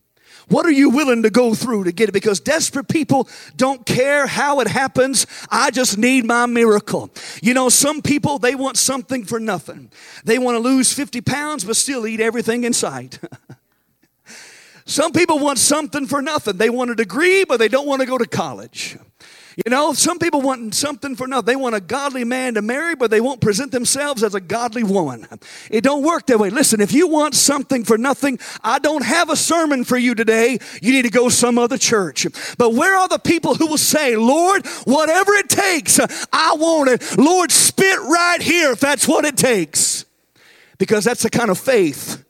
What 0.50 0.66
are 0.66 0.72
you 0.72 0.90
willing 0.90 1.22
to 1.22 1.30
go 1.30 1.54
through 1.54 1.84
to 1.84 1.92
get 1.92 2.08
it? 2.08 2.12
Because 2.12 2.40
desperate 2.40 2.88
people 2.88 3.28
don't 3.56 3.86
care 3.86 4.26
how 4.26 4.58
it 4.58 4.66
happens. 4.66 5.24
I 5.48 5.70
just 5.70 5.96
need 5.96 6.24
my 6.24 6.46
miracle. 6.46 7.10
You 7.40 7.54
know, 7.54 7.68
some 7.68 8.02
people, 8.02 8.40
they 8.40 8.56
want 8.56 8.76
something 8.76 9.24
for 9.24 9.38
nothing. 9.38 9.92
They 10.24 10.40
want 10.40 10.56
to 10.56 10.58
lose 10.58 10.92
50 10.92 11.20
pounds, 11.20 11.64
but 11.64 11.76
still 11.76 12.04
eat 12.04 12.18
everything 12.18 12.64
in 12.64 12.72
sight. 12.72 13.20
some 14.84 15.12
people 15.12 15.38
want 15.38 15.58
something 15.58 16.08
for 16.08 16.20
nothing. 16.20 16.56
They 16.56 16.68
want 16.68 16.90
a 16.90 16.96
degree, 16.96 17.44
but 17.44 17.58
they 17.58 17.68
don't 17.68 17.86
want 17.86 18.00
to 18.00 18.06
go 18.06 18.18
to 18.18 18.26
college. 18.26 18.98
You 19.56 19.70
know, 19.70 19.92
some 19.92 20.18
people 20.18 20.40
want 20.40 20.74
something 20.74 21.16
for 21.16 21.26
nothing. 21.26 21.46
They 21.46 21.56
want 21.56 21.74
a 21.74 21.80
godly 21.80 22.24
man 22.24 22.54
to 22.54 22.62
marry, 22.62 22.94
but 22.94 23.10
they 23.10 23.20
won't 23.20 23.40
present 23.40 23.72
themselves 23.72 24.22
as 24.22 24.34
a 24.34 24.40
godly 24.40 24.84
woman. 24.84 25.26
It 25.70 25.82
don't 25.82 26.04
work 26.04 26.26
that 26.26 26.38
way. 26.38 26.50
Listen, 26.50 26.80
if 26.80 26.92
you 26.92 27.08
want 27.08 27.34
something 27.34 27.84
for 27.84 27.98
nothing, 27.98 28.38
I 28.62 28.78
don't 28.78 29.04
have 29.04 29.28
a 29.28 29.36
sermon 29.36 29.84
for 29.84 29.96
you 29.96 30.14
today. 30.14 30.58
You 30.80 30.92
need 30.92 31.02
to 31.02 31.10
go 31.10 31.28
some 31.28 31.58
other 31.58 31.78
church. 31.78 32.26
But 32.58 32.74
where 32.74 32.96
are 32.96 33.08
the 33.08 33.18
people 33.18 33.54
who 33.54 33.66
will 33.66 33.78
say, 33.78 34.16
Lord, 34.16 34.66
whatever 34.84 35.32
it 35.34 35.48
takes, 35.48 35.98
I 36.32 36.54
want 36.54 36.90
it. 36.90 37.18
Lord, 37.18 37.50
spit 37.50 37.98
right 37.98 38.40
here 38.40 38.72
if 38.72 38.80
that's 38.80 39.08
what 39.08 39.24
it 39.24 39.36
takes. 39.36 40.04
Because 40.78 41.04
that's 41.04 41.22
the 41.22 41.30
kind 41.30 41.50
of 41.50 41.58
faith 41.58 42.24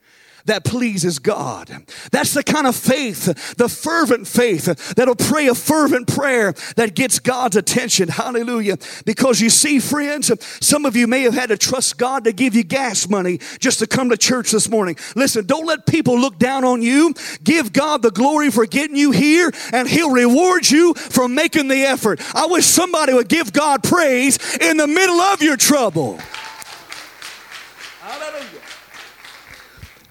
that 0.46 0.64
pleases 0.64 1.18
God. 1.18 1.84
That's 2.12 2.34
the 2.34 2.42
kind 2.42 2.66
of 2.66 2.76
faith, 2.76 3.56
the 3.56 3.68
fervent 3.68 4.26
faith 4.26 4.94
that'll 4.94 5.16
pray 5.16 5.48
a 5.48 5.54
fervent 5.54 6.08
prayer 6.08 6.54
that 6.76 6.94
gets 6.94 7.18
God's 7.18 7.56
attention. 7.56 8.08
Hallelujah. 8.08 8.78
Because 9.04 9.40
you 9.40 9.50
see, 9.50 9.78
friends, 9.78 10.30
some 10.64 10.84
of 10.84 10.96
you 10.96 11.06
may 11.06 11.22
have 11.22 11.34
had 11.34 11.50
to 11.50 11.56
trust 11.56 11.98
God 11.98 12.24
to 12.24 12.32
give 12.32 12.54
you 12.54 12.64
gas 12.64 13.08
money 13.08 13.38
just 13.58 13.78
to 13.80 13.86
come 13.86 14.10
to 14.10 14.16
church 14.16 14.50
this 14.50 14.68
morning. 14.68 14.96
Listen, 15.16 15.46
don't 15.46 15.66
let 15.66 15.86
people 15.86 16.18
look 16.18 16.38
down 16.38 16.64
on 16.64 16.82
you. 16.82 17.14
Give 17.42 17.72
God 17.72 18.02
the 18.02 18.10
glory 18.10 18.50
for 18.50 18.66
getting 18.66 18.96
you 18.96 19.10
here, 19.10 19.50
and 19.72 19.88
He'll 19.88 20.10
reward 20.10 20.68
you 20.68 20.94
for 20.94 21.28
making 21.28 21.68
the 21.68 21.82
effort. 21.82 22.20
I 22.34 22.46
wish 22.46 22.66
somebody 22.66 23.12
would 23.12 23.28
give 23.28 23.52
God 23.52 23.82
praise 23.82 24.38
in 24.58 24.76
the 24.76 24.86
middle 24.86 25.20
of 25.20 25.42
your 25.42 25.56
trouble. 25.56 26.18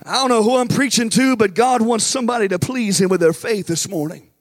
I 0.10 0.14
don't 0.14 0.30
know 0.30 0.42
who 0.42 0.58
I'm 0.58 0.68
preaching 0.68 1.12
to, 1.12 1.36
but 1.36 1.54
God 1.54 1.84
wants 1.84 2.04
somebody 2.04 2.48
to 2.48 2.58
please 2.58 3.00
Him 3.00 3.10
with 3.10 3.22
their 3.22 3.32
faith 3.32 3.68
this 3.68 3.88
morning. 3.88 4.32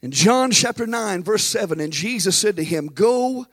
In 0.00 0.10
John 0.10 0.50
chapter 0.50 0.86
9, 0.86 1.22
verse 1.22 1.44
7, 1.44 1.78
and 1.78 1.92
Jesus 1.92 2.38
said 2.38 2.56
to 2.56 2.64
him, 2.64 2.86
Go 2.86 3.44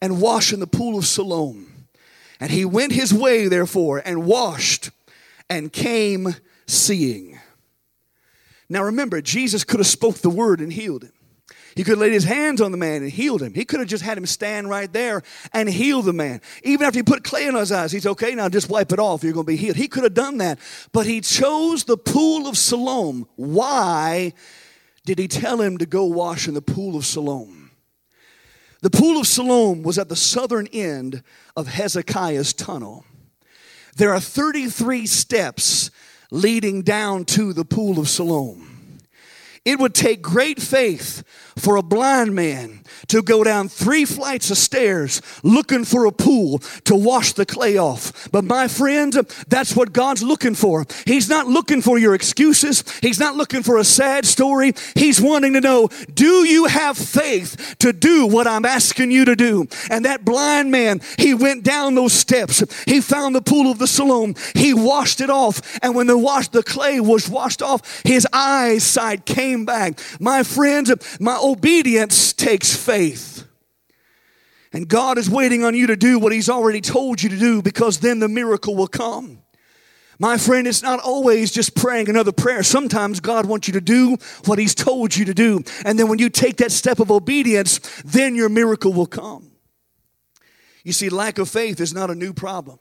and 0.00 0.20
wash 0.20 0.52
in 0.52 0.60
the 0.60 0.68
pool 0.68 0.96
of 0.96 1.06
Siloam. 1.06 1.88
And 2.38 2.52
he 2.52 2.64
went 2.64 2.92
his 2.92 3.12
way, 3.12 3.48
therefore, 3.48 4.00
and 4.04 4.24
washed 4.24 4.90
and 5.50 5.72
came 5.72 6.36
seeing. 6.68 7.40
Now 8.68 8.84
remember, 8.84 9.20
Jesus 9.20 9.64
could 9.64 9.80
have 9.80 9.88
spoke 9.88 10.18
the 10.18 10.30
word 10.30 10.60
and 10.60 10.72
healed 10.72 11.02
him. 11.02 11.12
He 11.76 11.84
could 11.84 11.92
have 11.92 12.00
laid 12.00 12.12
his 12.12 12.24
hands 12.24 12.60
on 12.60 12.72
the 12.72 12.78
man 12.78 13.02
and 13.02 13.10
healed 13.10 13.42
him. 13.42 13.54
He 13.54 13.64
could 13.64 13.80
have 13.80 13.88
just 13.88 14.02
had 14.02 14.18
him 14.18 14.26
stand 14.26 14.68
right 14.68 14.92
there 14.92 15.22
and 15.52 15.68
heal 15.68 16.02
the 16.02 16.12
man. 16.12 16.40
Even 16.62 16.86
after 16.86 16.98
he 16.98 17.02
put 17.02 17.24
clay 17.24 17.46
in 17.46 17.54
his 17.54 17.70
eyes, 17.70 17.92
he's 17.92 18.06
okay, 18.06 18.34
now 18.34 18.48
just 18.48 18.68
wipe 18.68 18.92
it 18.92 18.98
off. 18.98 19.22
You're 19.22 19.32
going 19.32 19.46
to 19.46 19.52
be 19.52 19.56
healed. 19.56 19.76
He 19.76 19.88
could 19.88 20.02
have 20.02 20.14
done 20.14 20.38
that. 20.38 20.58
But 20.92 21.06
he 21.06 21.20
chose 21.20 21.84
the 21.84 21.96
pool 21.96 22.48
of 22.48 22.56
Siloam. 22.56 23.28
Why 23.36 24.32
did 25.04 25.18
he 25.18 25.28
tell 25.28 25.60
him 25.60 25.78
to 25.78 25.86
go 25.86 26.04
wash 26.04 26.48
in 26.48 26.54
the 26.54 26.62
pool 26.62 26.96
of 26.96 27.04
Siloam? 27.04 27.70
The 28.82 28.90
pool 28.90 29.20
of 29.20 29.26
Siloam 29.26 29.82
was 29.82 29.98
at 29.98 30.08
the 30.08 30.16
southern 30.16 30.66
end 30.68 31.22
of 31.56 31.68
Hezekiah's 31.68 32.52
tunnel. 32.54 33.04
There 33.96 34.12
are 34.14 34.20
33 34.20 35.06
steps 35.06 35.90
leading 36.30 36.82
down 36.82 37.24
to 37.26 37.52
the 37.52 37.64
pool 37.64 37.98
of 37.98 38.08
Siloam. 38.08 38.69
It 39.66 39.78
would 39.78 39.94
take 39.94 40.22
great 40.22 40.60
faith 40.60 41.22
for 41.58 41.76
a 41.76 41.82
blind 41.82 42.34
man 42.34 42.80
to 43.08 43.22
go 43.22 43.44
down 43.44 43.68
three 43.68 44.06
flights 44.06 44.50
of 44.50 44.56
stairs 44.56 45.20
looking 45.42 45.84
for 45.84 46.06
a 46.06 46.12
pool 46.12 46.60
to 46.84 46.94
wash 46.94 47.34
the 47.34 47.44
clay 47.44 47.76
off. 47.76 48.30
But 48.32 48.44
my 48.44 48.68
friend, 48.68 49.12
that's 49.48 49.76
what 49.76 49.92
God's 49.92 50.22
looking 50.22 50.54
for. 50.54 50.86
He's 51.04 51.28
not 51.28 51.46
looking 51.46 51.82
for 51.82 51.98
your 51.98 52.14
excuses. 52.14 52.84
He's 53.00 53.20
not 53.20 53.36
looking 53.36 53.62
for 53.62 53.76
a 53.76 53.84
sad 53.84 54.24
story. 54.24 54.72
He's 54.94 55.20
wanting 55.20 55.52
to 55.52 55.60
know, 55.60 55.88
do 56.14 56.46
you 56.46 56.64
have 56.64 56.96
faith 56.96 57.76
to 57.80 57.92
do 57.92 58.26
what 58.26 58.46
I'm 58.46 58.64
asking 58.64 59.10
you 59.10 59.26
to 59.26 59.36
do? 59.36 59.68
And 59.90 60.06
that 60.06 60.24
blind 60.24 60.70
man, 60.70 61.02
he 61.18 61.34
went 61.34 61.64
down 61.64 61.96
those 61.96 62.14
steps. 62.14 62.64
He 62.86 63.02
found 63.02 63.34
the 63.34 63.42
pool 63.42 63.70
of 63.70 63.78
the 63.78 63.86
Siloam. 63.86 64.36
He 64.54 64.72
washed 64.72 65.20
it 65.20 65.28
off. 65.28 65.78
And 65.82 65.94
when 65.94 66.06
the 66.06 66.16
wash, 66.16 66.48
the 66.48 66.62
clay 66.62 66.98
was 67.00 67.28
washed 67.28 67.60
off, 67.60 68.02
his 68.04 68.26
eyesight 68.32 69.26
came 69.26 69.49
back. 69.58 70.00
My 70.18 70.42
friends, 70.42 70.92
my 71.20 71.38
obedience 71.42 72.32
takes 72.32 72.74
faith. 72.74 73.46
And 74.72 74.88
God 74.88 75.18
is 75.18 75.28
waiting 75.28 75.64
on 75.64 75.74
you 75.74 75.88
to 75.88 75.96
do 75.96 76.18
what 76.18 76.32
He's 76.32 76.48
already 76.48 76.80
told 76.80 77.22
you 77.22 77.28
to 77.30 77.38
do 77.38 77.60
because 77.60 77.98
then 77.98 78.20
the 78.20 78.28
miracle 78.28 78.76
will 78.76 78.86
come. 78.86 79.42
My 80.20 80.36
friend, 80.36 80.66
it's 80.66 80.82
not 80.82 81.00
always 81.00 81.50
just 81.50 81.74
praying 81.74 82.10
another 82.10 82.30
prayer. 82.30 82.62
Sometimes 82.62 83.20
God 83.20 83.46
wants 83.46 83.66
you 83.68 83.72
to 83.72 83.80
do 83.80 84.18
what 84.44 84.58
He's 84.58 84.74
told 84.74 85.16
you 85.16 85.24
to 85.24 85.34
do. 85.34 85.64
And 85.84 85.98
then 85.98 86.08
when 86.08 86.18
you 86.18 86.28
take 86.28 86.58
that 86.58 86.72
step 86.72 87.00
of 87.00 87.10
obedience, 87.10 87.78
then 88.04 88.34
your 88.34 88.50
miracle 88.50 88.92
will 88.92 89.06
come. 89.06 89.50
You 90.84 90.92
see, 90.92 91.08
lack 91.08 91.38
of 91.38 91.48
faith 91.48 91.80
is 91.80 91.92
not 91.92 92.10
a 92.10 92.14
new 92.14 92.32
problem. 92.32 92.78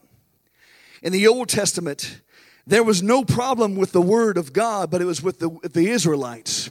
In 1.01 1.13
the 1.13 1.27
Old 1.27 1.47
Testament, 1.47 2.21
there 2.69 2.83
was 2.83 3.01
no 3.01 3.25
problem 3.25 3.75
with 3.75 3.93
the 3.93 4.01
Word 4.01 4.37
of 4.37 4.53
God, 4.53 4.91
but 4.91 5.01
it 5.01 5.05
was 5.05 5.23
with 5.23 5.39
the, 5.39 5.49
the 5.63 5.89
Israelites. 5.89 6.69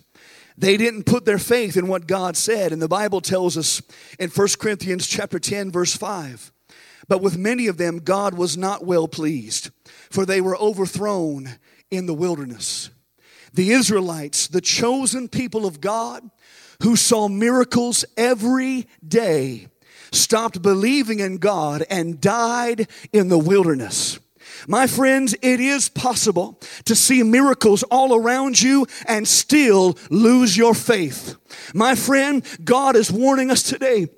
They 0.56 0.76
didn't 0.76 1.06
put 1.06 1.24
their 1.24 1.38
faith 1.38 1.76
in 1.76 1.88
what 1.88 2.06
God 2.06 2.37
said. 2.37 2.70
And 2.70 2.80
the 2.80 2.87
Bible 2.87 3.20
tells 3.20 3.56
us 3.56 3.82
in 4.16 4.30
1 4.30 4.48
Corinthians 4.61 5.08
chapter 5.08 5.40
10 5.40 5.72
verse 5.72 5.96
5, 5.96 6.52
but 7.08 7.20
with 7.20 7.37
many 7.37 7.66
of 7.66 7.78
them 7.78 7.98
God 7.98 8.34
was 8.34 8.56
not 8.56 8.87
well 8.87 9.08
pleased, 9.08 9.70
for 10.08 10.24
they 10.24 10.40
were 10.40 10.56
overthrown 10.58 11.58
in 11.90 12.06
the 12.06 12.14
wilderness. 12.14 12.90
The 13.52 13.72
Israelites, 13.72 14.46
the 14.46 14.61
chosen 14.61 15.28
people 15.28 15.66
of 15.66 15.80
God, 15.80 16.30
who 16.80 16.94
saw 16.94 17.26
miracles 17.26 18.04
every 18.16 18.87
day, 19.06 19.66
stopped 20.12 20.62
believing 20.62 21.18
in 21.18 21.38
God 21.38 21.84
and 21.90 22.20
died 22.20 22.87
in 23.12 23.28
the 23.28 23.38
wilderness. 23.38 24.20
My 24.66 24.86
friends, 24.86 25.34
it 25.42 25.60
is 25.60 25.88
possible 25.88 26.60
to 26.84 26.94
see 26.94 27.22
miracles 27.22 27.82
all 27.84 28.14
around 28.14 28.60
you 28.60 28.86
and 29.06 29.26
still 29.26 29.96
lose 30.10 30.56
your 30.56 30.74
faith. 30.74 31.36
My 31.74 31.94
friend, 31.94 32.44
God 32.64 32.96
is 32.96 33.12
warning 33.12 33.50
us 33.50 33.62
today. 33.62 34.08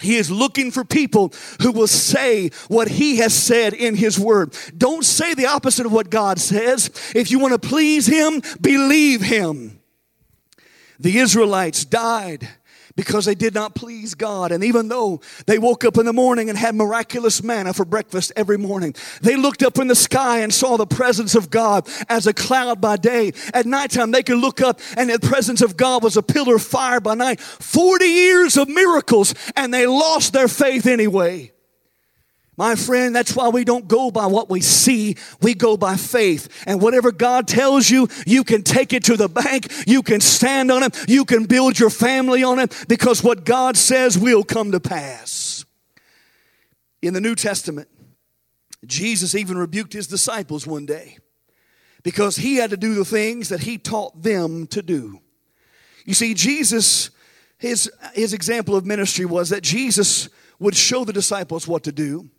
He 0.00 0.16
is 0.16 0.30
looking 0.30 0.70
for 0.70 0.84
people 0.84 1.32
who 1.62 1.72
will 1.72 1.86
say 1.86 2.50
what 2.68 2.88
He 2.88 3.16
has 3.18 3.32
said 3.32 3.72
in 3.72 3.94
His 3.94 4.18
Word. 4.18 4.54
Don't 4.76 5.04
say 5.04 5.32
the 5.32 5.46
opposite 5.46 5.86
of 5.86 5.92
what 5.92 6.10
God 6.10 6.38
says. 6.38 6.90
If 7.14 7.30
you 7.30 7.38
want 7.38 7.54
to 7.60 7.68
please 7.68 8.06
Him, 8.06 8.42
believe 8.60 9.22
Him. 9.22 9.80
The 10.98 11.18
Israelites 11.18 11.84
died 11.84 12.48
because 12.96 13.26
they 13.26 13.34
did 13.34 13.54
not 13.54 13.74
please 13.74 14.14
God. 14.14 14.52
And 14.52 14.64
even 14.64 14.88
though 14.88 15.20
they 15.46 15.58
woke 15.58 15.84
up 15.84 15.98
in 15.98 16.06
the 16.06 16.12
morning 16.12 16.48
and 16.48 16.58
had 16.58 16.74
miraculous 16.74 17.42
manna 17.42 17.72
for 17.72 17.84
breakfast 17.84 18.32
every 18.36 18.58
morning, 18.58 18.94
they 19.20 19.36
looked 19.36 19.62
up 19.62 19.78
in 19.78 19.86
the 19.86 19.94
sky 19.94 20.40
and 20.40 20.52
saw 20.52 20.76
the 20.76 20.86
presence 20.86 21.34
of 21.34 21.50
God 21.50 21.88
as 22.08 22.26
a 22.26 22.32
cloud 22.32 22.80
by 22.80 22.96
day. 22.96 23.32
At 23.54 23.66
nighttime, 23.66 24.10
they 24.10 24.22
could 24.22 24.38
look 24.38 24.60
up 24.60 24.80
and 24.96 25.10
the 25.10 25.20
presence 25.20 25.62
of 25.62 25.76
God 25.76 26.02
was 26.02 26.16
a 26.16 26.22
pillar 26.22 26.56
of 26.56 26.62
fire 26.62 27.00
by 27.00 27.14
night. 27.14 27.40
40 27.40 28.04
years 28.04 28.56
of 28.56 28.68
miracles, 28.68 29.34
and 29.54 29.72
they 29.72 29.86
lost 29.86 30.32
their 30.32 30.48
faith 30.48 30.86
anyway. 30.86 31.52
My 32.56 32.74
friend, 32.74 33.14
that's 33.14 33.36
why 33.36 33.48
we 33.48 33.64
don't 33.64 33.86
go 33.86 34.10
by 34.10 34.26
what 34.26 34.48
we 34.48 34.62
see. 34.62 35.16
We 35.42 35.52
go 35.52 35.76
by 35.76 35.96
faith. 35.96 36.48
And 36.66 36.80
whatever 36.80 37.12
God 37.12 37.46
tells 37.46 37.90
you, 37.90 38.08
you 38.26 38.44
can 38.44 38.62
take 38.62 38.94
it 38.94 39.04
to 39.04 39.16
the 39.16 39.28
bank. 39.28 39.70
You 39.86 40.02
can 40.02 40.20
stand 40.20 40.70
on 40.70 40.82
it. 40.82 41.08
You 41.08 41.26
can 41.26 41.44
build 41.44 41.78
your 41.78 41.90
family 41.90 42.42
on 42.42 42.58
it 42.58 42.86
because 42.88 43.22
what 43.22 43.44
God 43.44 43.76
says 43.76 44.18
will 44.18 44.42
come 44.42 44.72
to 44.72 44.80
pass. 44.80 45.66
In 47.02 47.12
the 47.12 47.20
New 47.20 47.34
Testament, 47.34 47.88
Jesus 48.86 49.34
even 49.34 49.58
rebuked 49.58 49.92
his 49.92 50.06
disciples 50.06 50.66
one 50.66 50.86
day 50.86 51.18
because 52.02 52.36
he 52.36 52.56
had 52.56 52.70
to 52.70 52.76
do 52.78 52.94
the 52.94 53.04
things 53.04 53.50
that 53.50 53.60
he 53.60 53.76
taught 53.76 54.22
them 54.22 54.66
to 54.68 54.80
do. 54.80 55.20
You 56.06 56.14
see, 56.14 56.32
Jesus, 56.32 57.10
his, 57.58 57.90
his 58.14 58.32
example 58.32 58.76
of 58.76 58.86
ministry 58.86 59.26
was 59.26 59.50
that 59.50 59.62
Jesus 59.62 60.30
would 60.58 60.74
show 60.74 61.04
the 61.04 61.12
disciples 61.12 61.68
what 61.68 61.82
to 61.84 61.92
do 61.92 62.30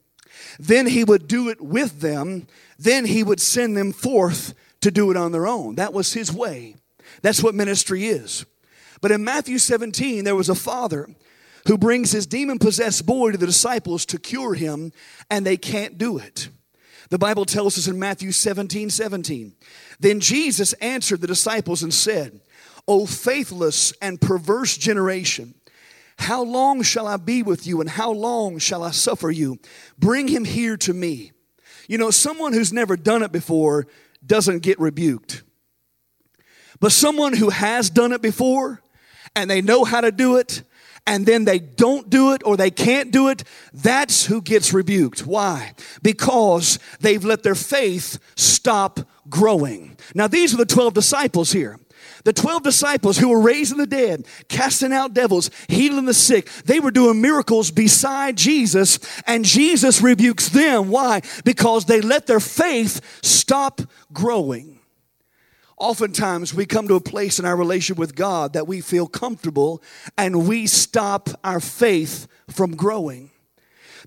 then 0.60 0.88
he 0.88 1.04
would 1.04 1.28
do 1.28 1.50
it 1.50 1.62
with 1.62 2.02
them. 2.02 2.48
Then 2.80 3.06
he 3.06 3.24
would 3.24 3.40
send 3.40 3.76
them 3.76 3.92
forth 3.92 4.54
to 4.82 4.92
do 4.92 5.12
it 5.12 5.18
on 5.18 5.32
their 5.32 5.48
own. 5.48 5.76
That 5.76 5.94
was 5.94 6.14
his 6.14 6.32
way. 6.32 6.76
That's 7.22 7.42
what 7.42 7.56
ministry 7.56 8.06
is. 8.06 8.46
But 9.02 9.12
in 9.12 9.24
Matthew 9.24 9.58
17, 9.58 10.24
there 10.24 10.36
was 10.36 10.50
a 10.50 10.56
father 10.56 11.08
who 11.68 11.78
brings 11.78 12.12
his 12.12 12.26
demon 12.26 12.60
possessed 12.60 13.06
boy 13.06 13.32
to 13.32 13.38
the 13.38 13.46
disciples 13.46 14.06
to 14.08 14.18
cure 14.18 14.54
him, 14.54 14.92
and 15.30 15.46
they 15.46 15.58
can't 15.58 15.98
do 15.98 16.18
it. 16.18 16.50
The 17.10 17.18
Bible 17.18 17.46
tells 17.46 17.78
us 17.78 17.88
in 17.88 18.00
Matthew 18.00 18.32
17 18.32 18.90
17. 18.90 19.54
Then 20.00 20.20
Jesus 20.20 20.74
answered 20.74 21.22
the 21.22 21.28
disciples 21.28 21.84
and 21.84 21.94
said, 21.94 22.42
O 22.88 23.06
faithless 23.06 23.94
and 24.02 24.20
perverse 24.20 24.78
generation, 24.78 25.56
how 26.18 26.44
long 26.44 26.82
shall 26.82 27.08
I 27.08 27.18
be 27.18 27.44
with 27.44 27.68
you 27.68 27.80
and 27.80 27.90
how 27.90 28.12
long 28.12 28.58
shall 28.60 28.84
I 28.84 28.92
suffer 28.92 29.30
you? 29.30 29.60
Bring 29.98 30.28
him 30.28 30.46
here 30.46 30.78
to 30.78 30.94
me. 30.94 31.32
You 31.88 31.98
know, 31.98 32.12
someone 32.12 32.54
who's 32.54 32.74
never 32.74 32.98
done 32.98 33.24
it 33.24 33.32
before 33.32 33.88
doesn't 34.26 34.60
get 34.60 34.80
rebuked. 34.80 35.44
But 36.80 36.92
someone 36.92 37.34
who 37.34 37.50
has 37.50 37.90
done 37.90 38.12
it 38.12 38.22
before 38.22 38.82
and 39.36 39.50
they 39.50 39.62
know 39.62 39.84
how 39.84 40.02
to 40.02 40.12
do 40.12 40.38
it 40.38 40.64
and 41.06 41.26
then 41.26 41.46
they 41.46 41.60
don't 41.60 42.10
do 42.10 42.34
it 42.34 42.42
or 42.46 42.58
they 42.58 42.72
can't 42.72 43.12
do 43.12 43.30
it, 43.30 43.44
that's 43.74 44.26
who 44.26 44.42
gets 44.42 44.74
rebuked. 44.74 45.26
Why? 45.26 45.74
Because 46.02 46.78
they've 47.00 47.24
let 47.24 47.44
their 47.44 47.56
faith 47.56 48.20
stop 48.36 49.00
growing. 49.30 49.98
Now, 50.14 50.28
these 50.28 50.54
are 50.54 50.58
the 50.58 50.66
12 50.66 50.94
disciples 50.94 51.52
here. 51.52 51.80
The 52.28 52.34
12 52.34 52.62
disciples 52.62 53.18
who 53.18 53.30
were 53.30 53.40
raising 53.40 53.78
the 53.78 53.88
dead, 53.88 54.28
casting 54.50 54.92
out 54.92 55.14
devils, 55.14 55.50
healing 55.70 56.04
the 56.04 56.14
sick, 56.14 56.50
they 56.66 56.82
were 56.82 56.92
doing 56.92 57.22
miracles 57.22 57.72
beside 57.72 58.36
Jesus, 58.36 59.00
and 59.26 59.46
Jesus 59.46 60.02
rebukes 60.02 60.50
them. 60.50 60.90
Why? 60.90 61.22
Because 61.46 61.86
they 61.86 62.02
let 62.02 62.28
their 62.28 62.42
faith 62.42 63.00
stop 63.24 63.80
growing. 64.12 64.78
Oftentimes, 65.78 66.54
we 66.54 66.66
come 66.66 66.90
to 66.90 66.96
a 66.96 67.00
place 67.00 67.40
in 67.40 67.46
our 67.46 67.56
relationship 67.56 67.98
with 67.98 68.14
God 68.14 68.52
that 68.52 68.68
we 68.68 68.82
feel 68.82 69.08
comfortable 69.08 69.82
and 70.18 70.50
we 70.50 70.68
stop 70.68 71.30
our 71.46 71.62
faith 71.62 72.28
from 72.50 72.76
growing. 72.76 73.32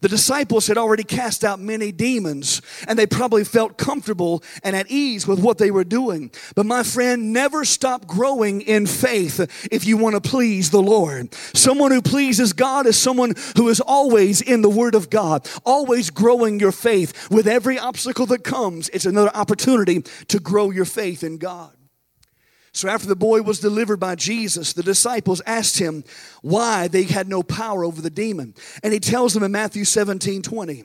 The 0.01 0.09
disciples 0.09 0.67
had 0.67 0.79
already 0.79 1.05
cast 1.05 1.45
out 1.45 1.61
many 1.61 1.93
demons 1.93 2.63
and 2.89 2.99
they 2.99 3.07
probably 3.07 3.45
felt 3.45 3.77
comfortable 3.77 4.43
and 4.63 4.75
at 4.75 4.91
ease 4.91 5.27
with 5.27 5.41
what 5.41 5.59
they 5.59 5.71
were 5.71 5.85
doing. 5.85 6.31
But 6.55 6.67
my 6.67 6.83
friend, 6.83 7.33
never 7.33 7.65
stop 7.65 8.07
growing 8.07 8.63
in 8.63 8.87
faith 8.87 9.69
if 9.71 9.85
you 9.85 9.97
want 9.97 10.15
to 10.15 10.21
please 10.21 10.71
the 10.71 10.83
Lord. 10.83 11.35
Someone 11.55 11.91
who 11.91 12.03
pleases 12.03 12.53
God 12.53 12.87
is 12.87 12.99
someone 12.99 13.35
who 13.57 13.69
is 13.69 13.81
always 13.81 14.41
in 14.41 14.63
the 14.63 14.71
Word 14.71 14.95
of 14.95 15.11
God, 15.11 15.49
always 15.65 16.11
growing 16.11 16.61
your 16.61 16.73
faith. 16.73 17.31
With 17.31 17.47
every 17.47 17.79
obstacle 17.79 18.27
that 18.27 18.45
comes, 18.45 18.89
it's 18.91 19.07
another 19.07 19.35
opportunity 19.35 20.03
to 20.29 20.41
grow 20.41 20.71
your 20.71 20.85
faith 20.85 21.23
in 21.23 21.39
God. 21.39 21.73
So 22.73 22.89
after 22.89 23.09
the 23.09 23.17
boy 23.17 23.43
was 23.43 23.61
delivered 23.61 23.99
by 23.99 24.15
Jesus, 24.15 24.73
the 24.73 24.83
disciples 24.83 25.43
asked 25.45 25.79
him 25.79 26.05
why 26.43 26.89
they 26.89 27.03
had 27.03 27.29
no 27.29 27.43
power 27.43 27.85
over 27.85 28.01
the 28.01 28.11
demon. 28.11 28.55
And 28.83 28.93
he 28.93 29.01
tells 29.01 29.35
them 29.35 29.43
in 29.43 29.53
Matthew 29.53 29.85
17 29.85 30.43
20, 30.43 30.85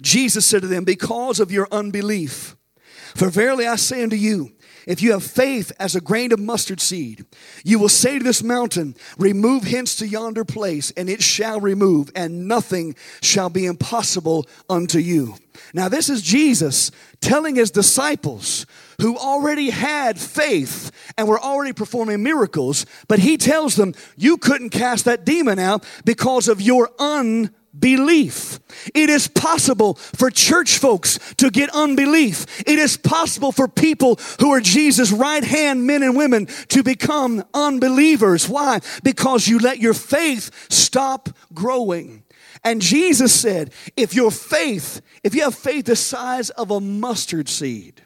Jesus 0.00 0.46
said 0.46 0.62
to 0.62 0.68
them, 0.68 0.84
Because 0.84 1.40
of 1.40 1.50
your 1.50 1.68
unbelief. 1.72 2.56
For 3.14 3.30
verily 3.30 3.66
I 3.66 3.76
say 3.76 4.02
unto 4.02 4.16
you, 4.16 4.52
if 4.86 5.00
you 5.00 5.12
have 5.12 5.22
faith 5.22 5.72
as 5.78 5.94
a 5.94 6.00
grain 6.00 6.32
of 6.32 6.40
mustard 6.40 6.80
seed, 6.80 7.24
you 7.64 7.78
will 7.78 7.88
say 7.88 8.18
to 8.18 8.24
this 8.24 8.42
mountain, 8.42 8.96
Remove 9.16 9.64
hence 9.64 9.96
to 9.96 10.06
yonder 10.06 10.44
place, 10.44 10.90
and 10.96 11.08
it 11.08 11.22
shall 11.22 11.60
remove, 11.60 12.10
and 12.14 12.46
nothing 12.46 12.94
shall 13.22 13.48
be 13.48 13.66
impossible 13.66 14.46
unto 14.68 14.98
you. 14.98 15.36
Now, 15.72 15.88
this 15.88 16.10
is 16.10 16.22
Jesus 16.22 16.90
telling 17.20 17.56
his 17.56 17.70
disciples 17.70 18.66
who 19.00 19.16
already 19.16 19.70
had 19.70 20.18
faith 20.18 20.90
and 21.16 21.28
were 21.28 21.40
already 21.40 21.72
performing 21.72 22.22
miracles, 22.22 22.86
but 23.08 23.18
he 23.18 23.36
tells 23.36 23.76
them, 23.76 23.94
You 24.16 24.36
couldn't 24.36 24.70
cast 24.70 25.04
that 25.04 25.24
demon 25.24 25.58
out 25.58 25.84
because 26.04 26.48
of 26.48 26.60
your 26.60 26.90
unbelief 26.98 27.60
belief. 27.78 28.60
It 28.94 29.10
is 29.10 29.28
possible 29.28 29.94
for 29.94 30.30
church 30.30 30.78
folks 30.78 31.18
to 31.36 31.50
get 31.50 31.70
unbelief. 31.74 32.60
It 32.66 32.78
is 32.78 32.96
possible 32.96 33.52
for 33.52 33.68
people 33.68 34.18
who 34.40 34.52
are 34.52 34.60
Jesus' 34.60 35.12
right 35.12 35.44
hand 35.44 35.86
men 35.86 36.02
and 36.02 36.16
women 36.16 36.46
to 36.68 36.82
become 36.82 37.44
unbelievers. 37.52 38.48
Why? 38.48 38.80
Because 39.02 39.48
you 39.48 39.58
let 39.58 39.78
your 39.78 39.94
faith 39.94 40.50
stop 40.70 41.28
growing. 41.52 42.22
And 42.62 42.80
Jesus 42.80 43.38
said, 43.38 43.72
if 43.96 44.14
your 44.14 44.30
faith, 44.30 45.02
if 45.22 45.34
you 45.34 45.42
have 45.42 45.54
faith 45.54 45.86
the 45.86 45.96
size 45.96 46.50
of 46.50 46.70
a 46.70 46.80
mustard 46.80 47.48
seed, 47.48 48.03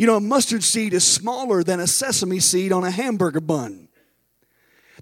you 0.00 0.06
know, 0.06 0.16
a 0.16 0.20
mustard 0.20 0.64
seed 0.64 0.94
is 0.94 1.06
smaller 1.06 1.62
than 1.62 1.78
a 1.78 1.86
sesame 1.86 2.40
seed 2.40 2.72
on 2.72 2.84
a 2.84 2.90
hamburger 2.90 3.38
bun. 3.38 3.86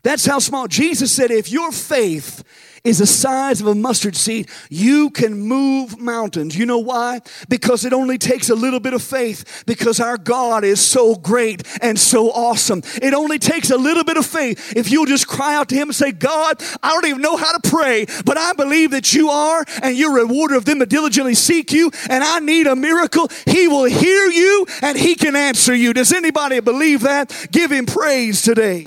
That's 0.03 0.27
how 0.27 0.41
small. 0.41 0.67
Jesus 0.67 1.13
said, 1.13 1.31
if 1.31 1.53
your 1.53 1.71
faith 1.71 2.43
is 2.85 2.99
the 2.99 3.07
size 3.07 3.61
of 3.61 3.67
a 3.67 3.75
mustard 3.75 4.17
seed, 4.17 4.49
you 4.71 5.11
can 5.11 5.39
move 5.39 5.99
mountains. 5.99 6.57
You 6.57 6.67
know 6.67 6.79
why? 6.79 7.21
Because 7.49 7.85
it 7.85 7.93
only 7.93 8.19
takes 8.19 8.51
a 8.51 8.55
little 8.55 8.81
bit 8.81 8.95
of 8.95 9.03
faith 9.03 9.65
because 9.67 10.01
our 10.01 10.17
God 10.17 10.65
is 10.65 10.81
so 10.81 11.15
great 11.15 11.63
and 11.83 11.99
so 11.99 12.31
awesome. 12.31 12.83
It 13.03 13.15
only 13.15 13.39
takes 13.39 13.71
a 13.71 13.77
little 13.77 14.05
bit 14.05 14.17
of 14.17 14.27
faith. 14.27 14.77
If 14.77 14.91
you'll 14.91 15.07
just 15.07 15.27
cry 15.27 15.55
out 15.55 15.69
to 15.71 15.75
Him 15.75 15.89
and 15.89 15.95
say, 15.95 16.13
God, 16.13 16.63
I 16.83 16.91
don't 16.91 17.07
even 17.07 17.23
know 17.23 17.37
how 17.37 17.57
to 17.57 17.69
pray, 17.69 18.07
but 18.25 18.39
I 18.39 18.53
believe 18.53 18.91
that 18.93 19.13
you 19.15 19.29
are 19.31 19.65
and 19.83 19.97
you're 19.97 20.19
a 20.19 20.23
rewarder 20.23 20.57
of 20.57 20.65
them 20.65 20.79
that 20.81 20.89
diligently 20.89 21.35
seek 21.35 21.73
you, 21.73 21.91
and 22.09 22.23
I 22.25 22.41
need 22.41 22.67
a 22.67 22.77
miracle. 22.77 23.29
He 23.47 23.69
will 23.69 23.85
hear 23.85 24.27
you 24.27 24.67
and 24.83 24.99
He 24.99 25.15
can 25.15 25.37
answer 25.37 25.75
you. 25.75 25.93
Does 25.93 26.13
anybody 26.13 26.61
believe 26.61 27.03
that? 27.03 27.49
Give 27.51 27.71
Him 27.71 27.87
praise 27.87 28.43
today. 28.43 28.87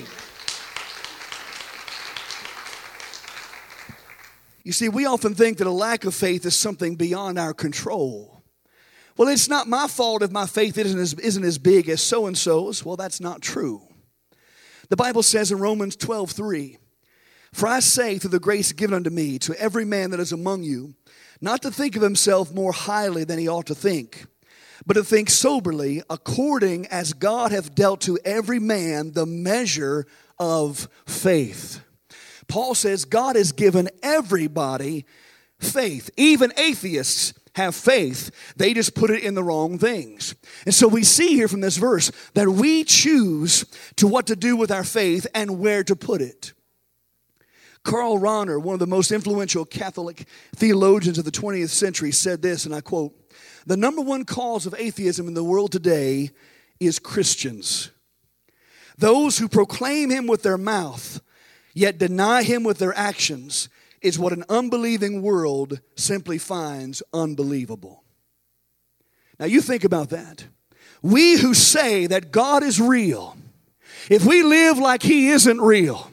You 4.63 4.71
see, 4.71 4.89
we 4.89 5.05
often 5.05 5.33
think 5.33 5.57
that 5.57 5.67
a 5.67 5.71
lack 5.71 6.05
of 6.05 6.13
faith 6.13 6.45
is 6.45 6.55
something 6.55 6.95
beyond 6.95 7.39
our 7.39 7.53
control. 7.53 8.43
Well, 9.17 9.27
it's 9.27 9.49
not 9.49 9.67
my 9.67 9.87
fault 9.87 10.23
if 10.23 10.31
my 10.31 10.45
faith 10.45 10.77
isn't 10.77 10.99
as, 10.99 11.13
isn't 11.13 11.43
as 11.43 11.57
big 11.57 11.89
as 11.89 12.01
so 12.01 12.27
and 12.27 12.37
so's. 12.37 12.85
Well, 12.85 12.95
that's 12.95 13.19
not 13.19 13.41
true. 13.41 13.81
The 14.89 14.95
Bible 14.95 15.23
says 15.23 15.51
in 15.51 15.59
Romans 15.59 15.95
12 15.95 16.31
3, 16.31 16.77
For 17.53 17.67
I 17.67 17.79
say, 17.79 18.17
through 18.17 18.31
the 18.31 18.39
grace 18.39 18.71
given 18.71 18.95
unto 18.95 19.09
me, 19.09 19.39
to 19.39 19.59
every 19.59 19.85
man 19.85 20.11
that 20.11 20.19
is 20.19 20.31
among 20.31 20.63
you, 20.63 20.95
not 21.39 21.61
to 21.63 21.71
think 21.71 21.95
of 21.95 22.01
himself 22.01 22.53
more 22.53 22.71
highly 22.71 23.23
than 23.23 23.39
he 23.39 23.47
ought 23.47 23.65
to 23.67 23.75
think, 23.75 24.25
but 24.85 24.93
to 24.93 25.03
think 25.03 25.29
soberly, 25.29 26.01
according 26.09 26.87
as 26.87 27.13
God 27.13 27.51
hath 27.51 27.75
dealt 27.75 28.01
to 28.01 28.19
every 28.23 28.59
man 28.59 29.11
the 29.11 29.25
measure 29.25 30.05
of 30.39 30.87
faith. 31.05 31.81
Paul 32.51 32.75
says 32.75 33.05
God 33.05 33.37
has 33.37 33.53
given 33.53 33.87
everybody 34.03 35.05
faith. 35.57 36.09
Even 36.17 36.51
atheists 36.57 37.33
have 37.55 37.73
faith, 37.73 38.29
they 38.57 38.73
just 38.73 38.93
put 38.93 39.09
it 39.09 39.23
in 39.23 39.35
the 39.35 39.43
wrong 39.43 39.77
things. 39.77 40.35
And 40.65 40.75
so 40.75 40.89
we 40.89 41.05
see 41.05 41.29
here 41.29 41.47
from 41.47 41.61
this 41.61 41.77
verse 41.77 42.11
that 42.33 42.49
we 42.49 42.83
choose 42.83 43.63
to 43.95 44.05
what 44.05 44.27
to 44.27 44.35
do 44.35 44.57
with 44.57 44.69
our 44.69 44.83
faith 44.83 45.25
and 45.33 45.59
where 45.59 45.81
to 45.85 45.95
put 45.95 46.21
it. 46.21 46.51
Karl 47.83 48.19
Rahner, 48.19 48.61
one 48.61 48.73
of 48.73 48.79
the 48.79 48.87
most 48.87 49.13
influential 49.13 49.63
Catholic 49.63 50.27
theologians 50.53 51.17
of 51.17 51.23
the 51.23 51.31
20th 51.31 51.69
century, 51.69 52.11
said 52.11 52.41
this, 52.41 52.65
and 52.65 52.75
I 52.75 52.81
quote 52.81 53.13
The 53.65 53.77
number 53.77 54.01
one 54.01 54.25
cause 54.25 54.65
of 54.65 54.75
atheism 54.77 55.29
in 55.29 55.35
the 55.35 55.43
world 55.43 55.71
today 55.71 56.31
is 56.81 56.99
Christians. 56.99 57.91
Those 58.97 59.37
who 59.37 59.47
proclaim 59.47 60.09
him 60.09 60.27
with 60.27 60.43
their 60.43 60.57
mouth 60.57 61.21
yet 61.73 61.97
deny 61.97 62.43
him 62.43 62.63
with 62.63 62.79
their 62.79 62.97
actions 62.97 63.69
is 64.01 64.17
what 64.17 64.33
an 64.33 64.43
unbelieving 64.49 65.21
world 65.21 65.79
simply 65.95 66.37
finds 66.37 67.03
unbelievable. 67.13 68.03
Now, 69.39 69.45
you 69.45 69.61
think 69.61 69.83
about 69.83 70.09
that. 70.09 70.45
We 71.01 71.37
who 71.37 71.53
say 71.53 72.07
that 72.07 72.31
God 72.31 72.63
is 72.63 72.79
real, 72.79 73.35
if 74.09 74.25
we 74.25 74.43
live 74.43 74.77
like 74.77 75.03
he 75.03 75.29
isn't 75.29 75.61
real, 75.61 76.09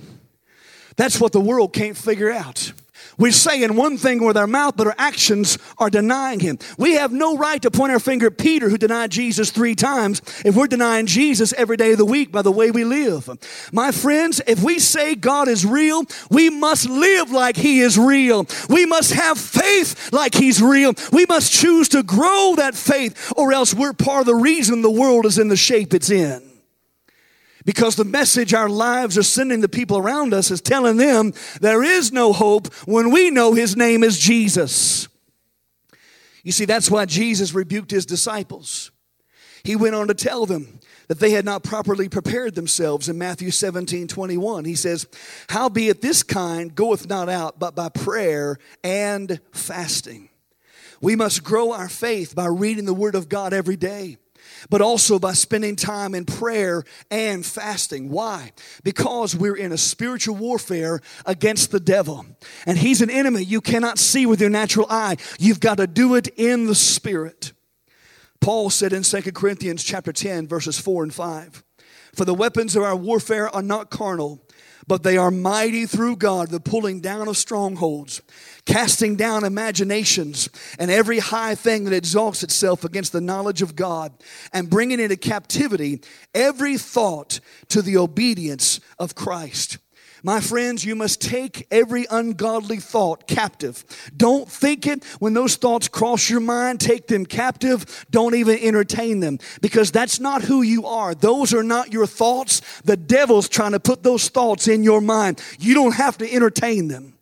that's 0.97 1.21
what 1.21 1.33
the 1.33 1.41
world 1.41 1.73
can't 1.73 1.97
figure 1.97 2.31
out. 2.31 2.73
We're 3.19 3.33
saying 3.33 3.75
one 3.75 3.99
thing 3.99 4.25
with 4.25 4.37
our 4.37 4.47
mouth, 4.47 4.77
but 4.77 4.87
our 4.87 4.95
actions 4.97 5.59
are 5.79 5.91
denying 5.91 6.41
him. 6.41 6.59
We 6.79 6.95
have 6.95 7.13
no 7.13 7.37
right 7.37 7.61
to 7.63 7.71
point 7.71 7.93
our 7.93 7.99
finger 7.99 8.29
at 8.29 8.39
Peter, 8.39 8.69
who 8.69 8.79
denied 8.79 9.11
Jesus 9.11 9.51
three 9.51 9.75
times, 9.75 10.23
if 10.45 10.55
we're 10.55 10.69
denying 10.69 11.07
Jesus 11.07 11.53
every 11.55 11.77
day 11.77 11.93
of 11.93 11.99
the 11.99 12.05
week 12.05 12.31
by 12.31 12.43
the 12.43 12.53
way 12.53 12.71
we 12.71 12.85
live. 12.85 13.29
My 13.73 13.91
friends, 13.91 14.41
if 14.47 14.63
we 14.63 14.79
say 14.79 15.17
God 15.17 15.49
is 15.49 15.67
real, 15.67 16.05
we 16.31 16.49
must 16.49 16.89
live 16.89 17.31
like 17.33 17.57
he 17.57 17.81
is 17.81 17.99
real. 17.99 18.47
We 18.69 18.87
must 18.87 19.13
have 19.13 19.39
faith 19.39 20.13
like 20.13 20.35
he's 20.35 20.63
real. 20.63 20.95
We 21.13 21.27
must 21.27 21.53
choose 21.53 21.89
to 21.91 22.03
grow 22.03 22.55
that 22.57 22.75
faith, 22.75 23.33
or 23.37 23.53
else 23.53 23.75
we're 23.75 23.93
part 23.93 24.21
of 24.21 24.27
the 24.27 24.35
reason 24.35 24.83
the 24.83 24.91
world 24.91 25.27
is 25.27 25.39
in 25.39 25.49
the 25.49 25.57
shape 25.57 25.93
it's 25.93 26.11
in. 26.11 26.48
Because 27.69 27.97
the 27.97 28.05
message 28.07 28.55
our 28.55 28.71
lives 28.71 29.19
are 29.19 29.23
sending 29.23 29.61
the 29.61 29.69
people 29.69 29.99
around 29.99 30.33
us 30.33 30.51
is 30.51 30.63
telling 30.63 30.97
them 30.97 31.35
there 31.61 31.83
is 31.83 32.11
no 32.11 32.33
hope 32.33 32.73
when 32.87 33.11
we 33.11 33.29
know 33.29 33.53
his 33.53 33.77
name 33.77 34.03
is 34.03 34.19
Jesus. 34.19 35.07
You 36.43 36.51
see, 36.51 36.65
that's 36.65 36.91
why 36.91 37.05
Jesus 37.05 37.53
rebuked 37.53 37.91
his 37.91 38.07
disciples. 38.07 38.91
He 39.65 39.77
went 39.77 39.95
on 39.95 40.09
to 40.09 40.15
tell 40.15 40.47
them 40.47 40.81
that 41.09 41.21
they 41.21 41.33
had 41.33 41.45
not 41.45 41.63
properly 41.63 42.09
prepared 42.09 42.55
themselves 42.55 43.07
in 43.07 43.19
Matthew 43.19 43.51
17 43.51 44.09
21. 44.09 44.65
He 44.65 44.75
says, 44.75 45.07
Howbeit 45.51 46.01
this 46.01 46.23
kind 46.23 46.75
goeth 46.75 47.07
not 47.07 47.29
out 47.29 47.59
but 47.59 47.77
by 47.77 47.91
prayer 47.91 48.57
and 48.83 49.43
fasting. 49.53 50.31
We 51.03 51.17
must 51.17 51.45
grow 51.45 51.73
our 51.73 51.91
faith 51.91 52.35
by 52.35 52.47
reading 52.47 52.87
the 52.87 52.95
Word 52.95 53.15
of 53.15 53.29
God 53.29 53.53
every 53.53 53.77
day 53.77 54.17
but 54.71 54.81
also 54.81 55.19
by 55.19 55.33
spending 55.33 55.77
time 55.77 56.15
in 56.15 56.25
prayer 56.25 56.85
and 57.11 57.45
fasting. 57.45 58.11
Why? 58.11 58.53
Because 58.83 59.35
we're 59.35 59.57
in 59.57 59.73
a 59.73 59.79
spiritual 59.79 60.37
warfare 60.37 61.01
against 61.27 61.71
the 61.71 61.81
devil. 61.81 62.27
And 62.67 62.79
he's 62.79 63.01
an 63.01 63.11
enemy 63.11 63.43
you 63.43 63.61
cannot 63.61 63.99
see 63.99 64.27
with 64.27 64.41
your 64.41 64.51
natural 64.51 64.87
eye. 64.91 65.17
You've 65.39 65.61
got 65.61 65.79
to 65.79 65.87
do 65.87 66.15
it 66.15 66.29
in 66.37 66.67
the 66.67 66.75
spirit. 66.75 67.53
Paul 68.41 68.71
said 68.71 68.93
in 68.93 69.03
2 69.03 69.33
Corinthians 69.33 69.83
chapter 69.83 70.13
10 70.13 70.47
verses 70.47 70.79
4 70.79 71.03
and 71.03 71.15
5, 71.15 71.65
"For 72.15 72.25
the 72.25 72.35
weapons 72.35 72.77
of 72.77 72.83
our 72.83 72.97
warfare 72.97 73.55
are 73.55 73.63
not 73.63 73.91
carnal, 73.91 74.47
but 74.87 75.03
they 75.03 75.17
are 75.17 75.31
mighty 75.31 75.87
through 75.87 76.17
God, 76.17 76.49
the 76.49 76.61
pulling 76.61 77.01
down 77.01 77.29
of 77.29 77.37
strongholds, 77.37 78.23
casting 78.65 79.17
down 79.17 79.45
imaginations 79.45 80.49
and 80.79 80.91
every 80.91 81.19
high 81.19 81.55
thing 81.55 81.85
that 81.85 81.95
exalts 81.95 82.43
itself 82.43 82.85
against 82.85 83.13
the 83.13 83.21
knowledge 83.21 83.63
of 83.63 83.77
God, 83.77 84.13
and 84.53 84.71
bringing 84.71 85.01
into 85.01 85.17
captivity 85.17 86.01
every 86.35 86.79
thought 86.79 87.41
to 87.69 87.83
the 87.83 87.97
obedience 87.97 88.81
of 88.99 89.15
Christ. 89.15 89.79
My 90.23 90.41
friends, 90.41 90.85
you 90.85 90.95
must 90.95 91.21
take 91.21 91.67
every 91.71 92.07
ungodly 92.11 92.79
thought 92.79 93.27
captive. 93.27 93.85
Don't 94.17 94.49
think 94.49 94.87
it. 94.87 95.05
When 95.21 95.35
those 95.35 95.57
thoughts 95.57 95.89
cross 95.89 96.29
your 96.29 96.41
mind, 96.41 96.81
take 96.81 97.07
them 97.07 97.25
captive. 97.25 98.07
Don't 98.11 98.35
even 98.35 98.59
entertain 98.59 99.21
them 99.21 99.39
because 99.61 99.91
that's 99.91 100.19
not 100.19 100.43
who 100.43 100.63
you 100.63 100.87
are. 100.87 101.15
Those 101.15 101.55
are 101.55 101.63
not 101.63 101.93
your 101.93 102.07
thoughts. 102.07 102.61
The 102.83 102.97
devil's 102.97 103.49
trying 103.49 103.73
to 103.73 103.81
put 103.81 104.03
those 104.03 104.29
thoughts 104.29 104.67
in 104.67 104.83
your 104.83 105.01
mind. 105.01 105.43
You 105.59 105.75
don't 105.75 105.95
have 105.95 106.19
to 106.19 106.33
entertain 106.33 106.89
them. 106.89 107.15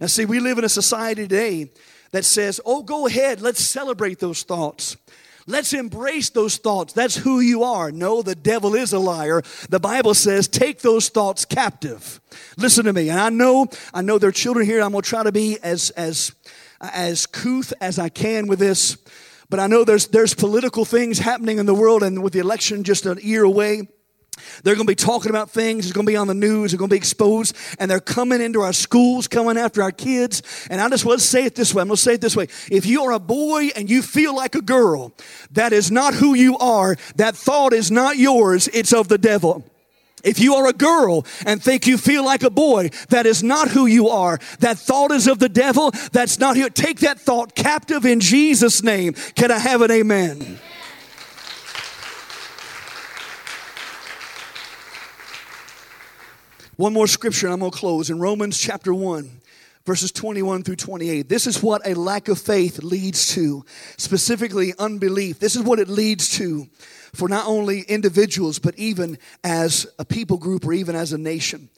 Now, 0.00 0.06
see, 0.08 0.24
we 0.24 0.40
live 0.40 0.58
in 0.58 0.64
a 0.64 0.68
society 0.68 1.22
today 1.22 1.70
that 2.10 2.24
says, 2.24 2.60
oh, 2.64 2.82
go 2.82 3.06
ahead, 3.06 3.40
let's 3.40 3.62
celebrate 3.62 4.18
those 4.18 4.42
thoughts. 4.42 4.96
Let's 5.48 5.72
embrace 5.72 6.30
those 6.30 6.56
thoughts. 6.56 6.92
That's 6.92 7.16
who 7.16 7.38
you 7.38 7.62
are. 7.62 7.92
No, 7.92 8.20
the 8.20 8.34
devil 8.34 8.74
is 8.74 8.92
a 8.92 8.98
liar. 8.98 9.42
The 9.68 9.78
Bible 9.78 10.12
says, 10.14 10.48
take 10.48 10.80
those 10.80 11.08
thoughts 11.08 11.44
captive. 11.44 12.20
Listen 12.58 12.84
to 12.86 12.92
me. 12.92 13.10
And 13.10 13.20
I 13.20 13.28
know, 13.28 13.68
I 13.94 14.02
know 14.02 14.18
there 14.18 14.30
are 14.30 14.32
children 14.32 14.66
here. 14.66 14.82
I'm 14.82 14.90
going 14.90 15.02
to 15.02 15.08
try 15.08 15.22
to 15.22 15.30
be 15.30 15.58
as, 15.62 15.90
as, 15.90 16.34
as 16.80 17.26
couth 17.26 17.72
as 17.80 17.98
I 17.98 18.08
can 18.08 18.48
with 18.48 18.58
this. 18.58 18.96
But 19.48 19.60
I 19.60 19.68
know 19.68 19.84
there's, 19.84 20.08
there's 20.08 20.34
political 20.34 20.84
things 20.84 21.20
happening 21.20 21.58
in 21.58 21.66
the 21.66 21.74
world 21.74 22.02
and 22.02 22.24
with 22.24 22.32
the 22.32 22.40
election 22.40 22.82
just 22.82 23.06
an 23.06 23.18
year 23.22 23.44
away. 23.44 23.86
They're 24.62 24.74
going 24.74 24.86
to 24.86 24.90
be 24.90 24.94
talking 24.94 25.30
about 25.30 25.50
things. 25.50 25.86
It's 25.86 25.92
going 25.92 26.06
to 26.06 26.10
be 26.10 26.16
on 26.16 26.26
the 26.26 26.34
news. 26.34 26.72
It's 26.72 26.78
going 26.78 26.88
to 26.88 26.94
be 26.94 26.98
exposed. 26.98 27.56
And 27.78 27.90
they're 27.90 28.00
coming 28.00 28.40
into 28.40 28.60
our 28.60 28.72
schools, 28.72 29.28
coming 29.28 29.56
after 29.56 29.82
our 29.82 29.92
kids. 29.92 30.42
And 30.70 30.80
I 30.80 30.88
just 30.88 31.04
want 31.04 31.20
to 31.20 31.26
say 31.26 31.44
it 31.44 31.54
this 31.54 31.74
way. 31.74 31.82
I'm 31.82 31.88
going 31.88 31.96
to 31.96 32.02
say 32.02 32.14
it 32.14 32.20
this 32.20 32.36
way. 32.36 32.48
If 32.70 32.86
you 32.86 33.02
are 33.04 33.12
a 33.12 33.18
boy 33.18 33.70
and 33.76 33.88
you 33.88 34.02
feel 34.02 34.34
like 34.34 34.54
a 34.54 34.62
girl, 34.62 35.12
that 35.52 35.72
is 35.72 35.90
not 35.90 36.14
who 36.14 36.34
you 36.34 36.58
are. 36.58 36.96
That 37.16 37.36
thought 37.36 37.72
is 37.72 37.90
not 37.90 38.16
yours. 38.16 38.68
It's 38.68 38.92
of 38.92 39.08
the 39.08 39.18
devil. 39.18 39.64
If 40.24 40.40
you 40.40 40.54
are 40.56 40.66
a 40.66 40.72
girl 40.72 41.24
and 41.46 41.62
think 41.62 41.86
you 41.86 41.96
feel 41.96 42.24
like 42.24 42.42
a 42.42 42.50
boy, 42.50 42.90
that 43.10 43.26
is 43.26 43.44
not 43.44 43.68
who 43.68 43.86
you 43.86 44.08
are. 44.08 44.40
That 44.58 44.76
thought 44.76 45.12
is 45.12 45.28
of 45.28 45.38
the 45.38 45.48
devil. 45.48 45.92
That's 46.10 46.40
not 46.40 46.56
you. 46.56 46.68
Take 46.68 47.00
that 47.00 47.20
thought 47.20 47.54
captive 47.54 48.04
in 48.04 48.18
Jesus' 48.18 48.82
name. 48.82 49.12
Can 49.36 49.52
I 49.52 49.58
have 49.58 49.82
an 49.82 49.92
amen? 49.92 50.58
One 56.76 56.92
more 56.92 57.06
scripture 57.06 57.46
and 57.46 57.54
I'm 57.54 57.60
going 57.60 57.72
to 57.72 57.78
close. 57.78 58.10
In 58.10 58.18
Romans 58.18 58.58
chapter 58.58 58.92
1, 58.92 59.40
verses 59.86 60.12
21 60.12 60.62
through 60.62 60.76
28. 60.76 61.26
This 61.26 61.46
is 61.46 61.62
what 61.62 61.86
a 61.86 61.94
lack 61.94 62.28
of 62.28 62.38
faith 62.38 62.82
leads 62.82 63.34
to, 63.34 63.64
specifically 63.96 64.74
unbelief. 64.78 65.38
This 65.38 65.56
is 65.56 65.62
what 65.62 65.78
it 65.78 65.88
leads 65.88 66.36
to 66.36 66.66
for 67.14 67.30
not 67.30 67.46
only 67.46 67.80
individuals, 67.80 68.58
but 68.58 68.78
even 68.78 69.16
as 69.42 69.86
a 69.98 70.04
people 70.04 70.36
group 70.36 70.66
or 70.66 70.74
even 70.74 70.94
as 70.94 71.14
a 71.14 71.18
nation. 71.18 71.70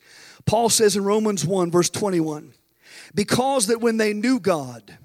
Paul 0.46 0.68
says 0.68 0.96
in 0.96 1.04
Romans 1.04 1.44
1, 1.44 1.70
verse 1.70 1.90
21, 1.90 2.52
because 3.14 3.68
that 3.68 3.80
when 3.80 3.98
they 3.98 4.12
knew 4.12 4.40
God, 4.40 4.98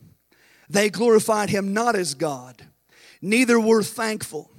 they 0.69 0.89
glorified 0.89 1.51
him 1.51 1.73
not 1.73 1.95
as 1.95 2.15
God, 2.15 2.63
neither 3.21 3.59
were 3.59 3.83
thankful, 3.83 4.49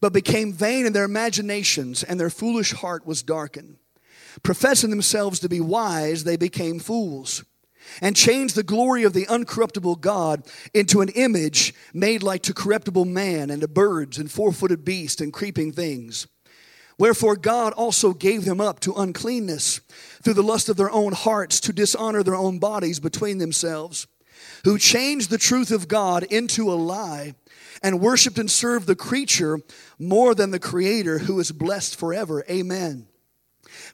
but 0.00 0.12
became 0.12 0.52
vain 0.52 0.84
in 0.84 0.92
their 0.92 1.04
imaginations, 1.04 2.02
and 2.02 2.18
their 2.18 2.30
foolish 2.30 2.72
heart 2.72 3.06
was 3.06 3.22
darkened. 3.22 3.76
Professing 4.42 4.90
themselves 4.90 5.38
to 5.40 5.48
be 5.48 5.60
wise, 5.60 6.24
they 6.24 6.36
became 6.36 6.78
fools 6.78 7.44
and 8.00 8.16
changed 8.16 8.54
the 8.54 8.62
glory 8.62 9.04
of 9.04 9.12
the 9.12 9.26
uncorruptible 9.26 10.00
God 10.00 10.42
into 10.72 11.00
an 11.00 11.10
image 11.10 11.74
made 11.92 12.22
like 12.22 12.42
to 12.42 12.54
corruptible 12.54 13.04
man 13.04 13.50
and 13.50 13.60
to 13.60 13.68
birds 13.68 14.18
and 14.18 14.30
four 14.30 14.52
footed 14.52 14.84
beasts 14.84 15.20
and 15.20 15.32
creeping 15.32 15.72
things. 15.72 16.26
Wherefore 16.98 17.36
God 17.36 17.72
also 17.72 18.12
gave 18.12 18.44
them 18.44 18.60
up 18.60 18.80
to 18.80 18.94
uncleanness 18.94 19.80
through 20.22 20.34
the 20.34 20.42
lust 20.42 20.68
of 20.68 20.76
their 20.76 20.90
own 20.90 21.12
hearts 21.12 21.60
to 21.60 21.72
dishonor 21.72 22.22
their 22.22 22.36
own 22.36 22.58
bodies 22.58 23.00
between 23.00 23.38
themselves, 23.38 24.06
who 24.64 24.78
changed 24.78 25.30
the 25.30 25.38
truth 25.38 25.70
of 25.70 25.88
God 25.88 26.22
into 26.24 26.72
a 26.72 26.74
lie 26.74 27.34
and 27.82 28.00
worshiped 28.00 28.38
and 28.38 28.50
served 28.50 28.86
the 28.86 28.94
creature 28.94 29.58
more 29.98 30.34
than 30.34 30.52
the 30.52 30.60
creator 30.60 31.18
who 31.18 31.38
is 31.40 31.50
blessed 31.50 31.96
forever. 31.96 32.44
Amen. 32.48 33.08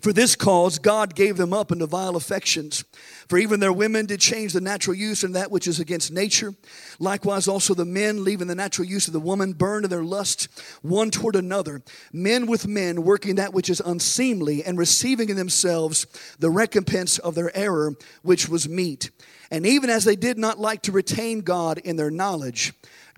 For 0.01 0.13
this 0.13 0.37
cause 0.37 0.79
God 0.79 1.15
gave 1.15 1.37
them 1.37 1.53
up 1.53 1.71
into 1.71 1.87
vile 1.87 2.17
affections. 2.17 2.85
For 3.29 3.39
even 3.39 3.61
their 3.61 3.73
women 3.73 4.07
did 4.07 4.21
change 4.21 4.53
the 4.53 4.61
natural 4.61 4.97
use 4.97 5.23
and 5.23 5.35
that 5.35 5.51
which 5.51 5.69
is 5.69 5.81
against 5.81 6.13
nature. 6.13 6.55
Likewise 6.99 7.49
also 7.49 7.75
the 7.75 7.85
men, 7.85 8.25
leaving 8.25 8.49
the 8.49 8.55
natural 8.55 8.89
use 8.89 9.07
of 9.07 9.13
the 9.13 9.21
woman, 9.21 9.53
burned 9.53 9.85
in 9.85 9.91
their 9.91 10.05
lust 10.05 10.49
one 10.83 11.11
toward 11.11 11.37
another. 11.37 11.83
Men 12.13 12.47
with 12.47 12.67
men, 12.67 13.03
working 13.03 13.37
that 13.37 13.53
which 13.53 13.71
is 13.71 13.81
unseemly, 13.81 14.65
and 14.65 14.79
receiving 14.79 15.29
in 15.29 15.37
themselves 15.37 16.07
the 16.39 16.51
recompense 16.51 17.19
of 17.19 17.35
their 17.35 17.57
error, 17.57 17.95
which 18.23 18.49
was 18.49 18.69
meet. 18.69 19.11
And 19.51 19.67
even 19.67 19.91
as 19.91 20.05
they 20.05 20.17
did 20.17 20.39
not 20.39 20.59
like 20.59 20.83
to 20.83 20.93
retain 20.93 21.41
God 21.41 21.79
in 21.79 21.97
their 21.97 22.11
knowledge, 22.11 22.73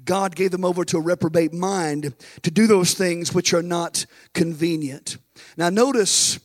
God 0.05 0.35
gave 0.35 0.51
them 0.51 0.64
over 0.64 0.85
to 0.85 0.96
a 0.96 1.03
reprobate 1.03 1.53
mind 1.53 2.14
to 2.42 2.51
do 2.51 2.66
those 2.66 2.94
things 2.94 3.35
which 3.35 3.55
are 3.55 3.62
not 3.62 4.07
convenient. 4.33 5.18
Now, 5.57 5.70
notice 5.70 6.40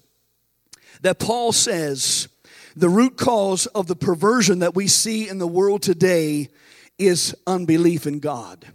that 1.02 1.20
Paul 1.20 1.52
says 1.52 2.28
the 2.76 2.90
root 2.90 3.18
cause 3.18 3.66
of 3.68 3.88
the 3.88 3.96
perversion 3.96 4.60
that 4.60 4.76
we 4.76 4.88
see 4.88 5.28
in 5.28 5.40
the 5.40 5.48
world 5.48 5.82
today 5.82 6.50
is 6.98 7.36
unbelief 7.46 8.06
in 8.06 8.20
God. 8.20 8.68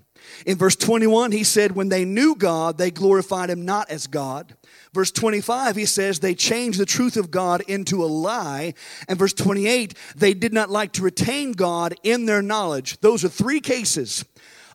In 0.46 0.56
verse 0.56 0.76
21, 0.76 1.32
he 1.32 1.44
said, 1.44 1.72
When 1.72 1.88
they 1.88 2.04
knew 2.04 2.34
God, 2.34 2.78
they 2.78 2.90
glorified 2.90 3.50
him 3.50 3.64
not 3.64 3.90
as 3.90 4.06
God. 4.06 4.56
Verse 4.92 5.10
25, 5.10 5.76
he 5.76 5.86
says, 5.86 6.18
They 6.18 6.34
changed 6.34 6.78
the 6.78 6.86
truth 6.86 7.16
of 7.16 7.30
God 7.30 7.62
into 7.68 8.04
a 8.04 8.06
lie. 8.06 8.74
And 9.08 9.18
verse 9.18 9.32
28, 9.32 9.94
they 10.16 10.34
did 10.34 10.52
not 10.52 10.70
like 10.70 10.92
to 10.92 11.02
retain 11.02 11.52
God 11.52 11.94
in 12.02 12.26
their 12.26 12.42
knowledge. 12.42 13.00
Those 13.00 13.24
are 13.24 13.28
three 13.28 13.60
cases 13.60 14.24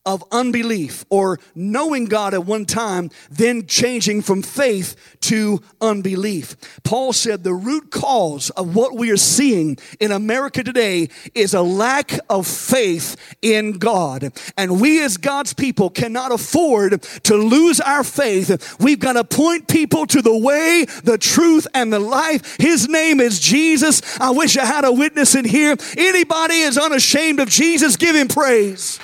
of 0.08 0.24
unbelief 0.32 1.06
or 1.10 1.38
knowing 1.54 2.06
God 2.06 2.34
at 2.34 2.46
one 2.46 2.66
time, 2.66 3.12
then 3.30 3.68
changing 3.68 4.22
from 4.22 4.42
faith 4.42 4.96
to 5.20 5.62
unbelief. 5.82 6.56
Paul 6.84 7.12
said 7.12 7.44
the 7.44 7.54
root 7.54 7.92
cause 7.92 8.50
of 8.52 8.74
what 8.74 8.96
we 8.96 9.12
are 9.12 9.18
seeing 9.18 9.78
in 10.00 10.14
America 10.14 10.64
today 10.64 11.10
is 11.36 11.54
a 11.54 11.62
lack 11.62 12.18
of 12.30 12.48
faith 12.48 13.18
in 13.42 13.74
God. 13.74 14.32
And 14.58 14.80
we 14.80 15.04
as 15.04 15.18
God's 15.18 15.54
people 15.54 15.90
cannot 15.90 16.32
afford 16.32 17.02
to 17.24 17.36
lose 17.36 17.82
our 17.82 18.06
faith. 18.06 18.80
We've 18.80 19.00
got 19.00 19.14
to 19.14 19.26
point 19.26 19.68
people 19.68 20.06
to 20.08 20.22
the 20.22 20.38
way, 20.38 20.86
the 21.04 21.18
truth, 21.18 21.68
and 21.74 21.92
the 21.92 22.00
life. 22.00 22.56
His 22.58 22.88
name 22.88 23.20
is 23.20 23.42
Jesus. 23.42 24.02
I 24.22 24.30
wish 24.30 24.56
I 24.56 24.64
had 24.64 24.86
a 24.86 24.92
witness 24.94 25.36
in 25.36 25.44
here. 25.44 25.76
Anybody 25.98 26.56
is 26.56 26.78
unashamed 26.78 27.42
of 27.42 27.50
Jesus, 27.50 27.98
give 27.98 28.16
him 28.16 28.30
praise. 28.30 29.00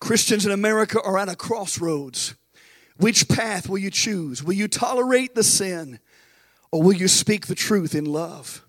Christians 0.00 0.46
in 0.46 0.52
America 0.52 1.00
are 1.02 1.18
at 1.18 1.28
a 1.28 1.36
crossroads. 1.36 2.34
Which 2.96 3.28
path 3.28 3.68
will 3.68 3.78
you 3.78 3.90
choose? 3.90 4.42
Will 4.42 4.54
you 4.54 4.68
tolerate 4.68 5.34
the 5.34 5.44
sin 5.44 6.00
or 6.72 6.82
will 6.82 6.92
you 6.92 7.08
speak 7.08 7.46
the 7.46 7.54
truth 7.54 7.94
in 7.94 8.04
love? 8.04 8.66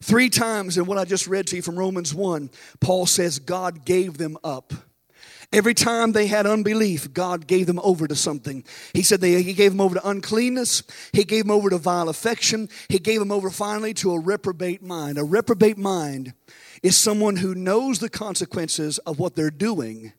Three 0.00 0.28
times 0.28 0.78
in 0.78 0.86
what 0.86 0.98
I 0.98 1.04
just 1.04 1.26
read 1.26 1.48
to 1.48 1.56
you 1.56 1.62
from 1.62 1.78
Romans 1.78 2.14
1, 2.14 2.50
Paul 2.80 3.06
says 3.06 3.40
God 3.40 3.84
gave 3.84 4.16
them 4.16 4.38
up. 4.44 4.72
Every 5.50 5.72
time 5.72 6.12
they 6.12 6.26
had 6.26 6.46
unbelief, 6.46 7.12
God 7.14 7.46
gave 7.46 7.66
them 7.66 7.80
over 7.82 8.06
to 8.06 8.14
something. 8.14 8.64
He 8.92 9.02
said 9.02 9.20
they, 9.20 9.42
He 9.42 9.54
gave 9.54 9.72
them 9.72 9.80
over 9.80 9.94
to 9.94 10.08
uncleanness. 10.08 10.82
He 11.12 11.24
gave 11.24 11.44
them 11.44 11.50
over 11.50 11.70
to 11.70 11.78
vile 11.78 12.10
affection. 12.10 12.68
He 12.88 12.98
gave 12.98 13.18
them 13.18 13.32
over 13.32 13.48
finally 13.48 13.94
to 13.94 14.12
a 14.12 14.20
reprobate 14.20 14.82
mind. 14.82 15.16
A 15.16 15.24
reprobate 15.24 15.78
mind 15.78 16.34
is 16.82 16.96
someone 16.96 17.36
who 17.36 17.54
knows 17.54 17.98
the 17.98 18.10
consequences 18.10 18.98
of 18.98 19.18
what 19.18 19.34
they're 19.34 19.50
doing, 19.50 20.12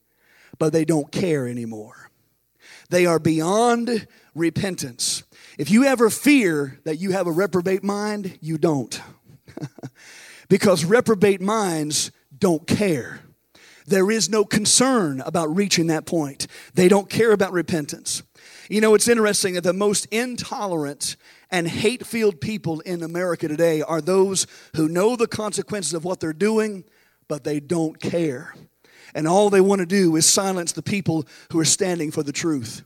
but 0.58 0.74
they 0.74 0.86
don't 0.86 1.12
care 1.12 1.48
anymore. 1.48 2.10
They 2.90 3.06
are 3.06 3.20
beyond 3.20 4.08
repentance. 4.34 5.24
If 5.58 5.70
you 5.70 5.84
ever 5.84 6.10
fear 6.10 6.80
that 6.86 6.98
you 6.98 7.12
have 7.12 7.28
a 7.28 7.32
reprobate 7.32 7.84
mind, 7.84 8.38
you 8.42 8.58
don't. 8.58 9.00
because 10.50 10.86
reprobate 10.86 11.42
minds 11.42 12.12
don't 12.38 12.66
care. 12.66 13.22
There 13.86 14.12
is 14.12 14.30
no 14.30 14.46
concern 14.46 15.22
about 15.22 15.56
reaching 15.56 15.88
that 15.88 16.06
point. 16.06 16.48
They 16.74 16.88
don't 16.88 17.10
care 17.10 17.32
about 17.32 17.52
repentance. 17.52 18.24
You 18.70 18.82
know, 18.82 18.94
it's 18.94 19.08
interesting 19.08 19.56
that 19.56 19.64
the 19.64 19.74
most 19.74 20.06
intolerant 20.08 21.16
and 21.50 21.68
hate 21.68 22.06
filled 22.06 22.40
people 22.40 22.82
in 22.82 23.02
America 23.02 23.48
today 23.48 23.82
are 23.82 24.00
those 24.00 24.46
who 24.76 24.88
know 24.88 25.16
the 25.16 25.28
consequences 25.28 25.94
of 25.94 26.06
what 26.06 26.20
they're 26.20 26.34
doing, 26.34 26.84
but 27.28 27.44
they 27.44 27.60
don't 27.60 28.00
care 28.00 28.54
and 29.14 29.28
all 29.28 29.50
they 29.50 29.62
want 29.62 29.80
to 29.80 29.86
do 29.86 30.16
is 30.16 30.26
silence 30.26 30.72
the 30.72 30.82
people 30.82 31.28
who 31.52 31.60
are 31.60 31.66
standing 31.66 32.12
for 32.12 32.24
the 32.24 32.32
truth. 32.32 32.84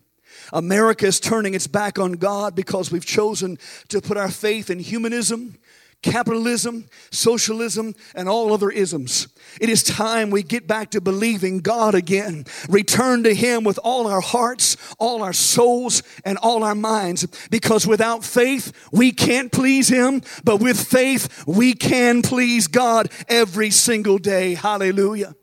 America 0.52 1.06
is 1.06 1.20
turning 1.20 1.54
its 1.54 1.68
back 1.68 1.98
on 1.98 2.14
God 2.14 2.56
because 2.56 2.92
we've 2.92 3.06
chosen 3.06 3.58
to 3.90 4.02
put 4.02 4.18
our 4.18 4.32
faith 4.32 4.70
in 4.70 4.80
humanism, 4.80 5.58
capitalism, 6.02 6.86
socialism, 7.12 7.96
and 8.14 8.28
all 8.28 8.54
other 8.54 8.70
isms. 8.70 9.30
It 9.62 9.70
is 9.70 9.82
time 9.82 10.30
we 10.30 10.44
get 10.44 10.68
back 10.68 10.92
to 10.92 11.02
believing 11.02 11.60
God 11.60 11.96
again. 11.96 12.46
Return 12.68 13.24
to 13.24 13.34
Him 13.34 13.64
with 13.64 13.80
all 13.84 14.08
our 14.08 14.22
hearts, 14.22 14.76
all 15.00 15.24
our 15.24 15.34
souls, 15.34 16.04
and 16.26 16.38
all 16.40 16.64
our 16.64 16.76
minds. 16.76 17.26
Because 17.50 17.88
without 17.88 18.24
faith, 18.24 18.74
we 18.92 19.12
can't 19.12 19.52
please 19.52 19.88
Him, 19.88 20.22
but 20.44 20.60
with 20.60 20.80
faith, 20.80 21.46
we 21.48 21.74
can 21.74 22.22
please 22.22 22.68
God 22.68 23.10
every 23.30 23.72
single 23.72 24.18
day. 24.18 24.56
Hallelujah. 24.56 25.36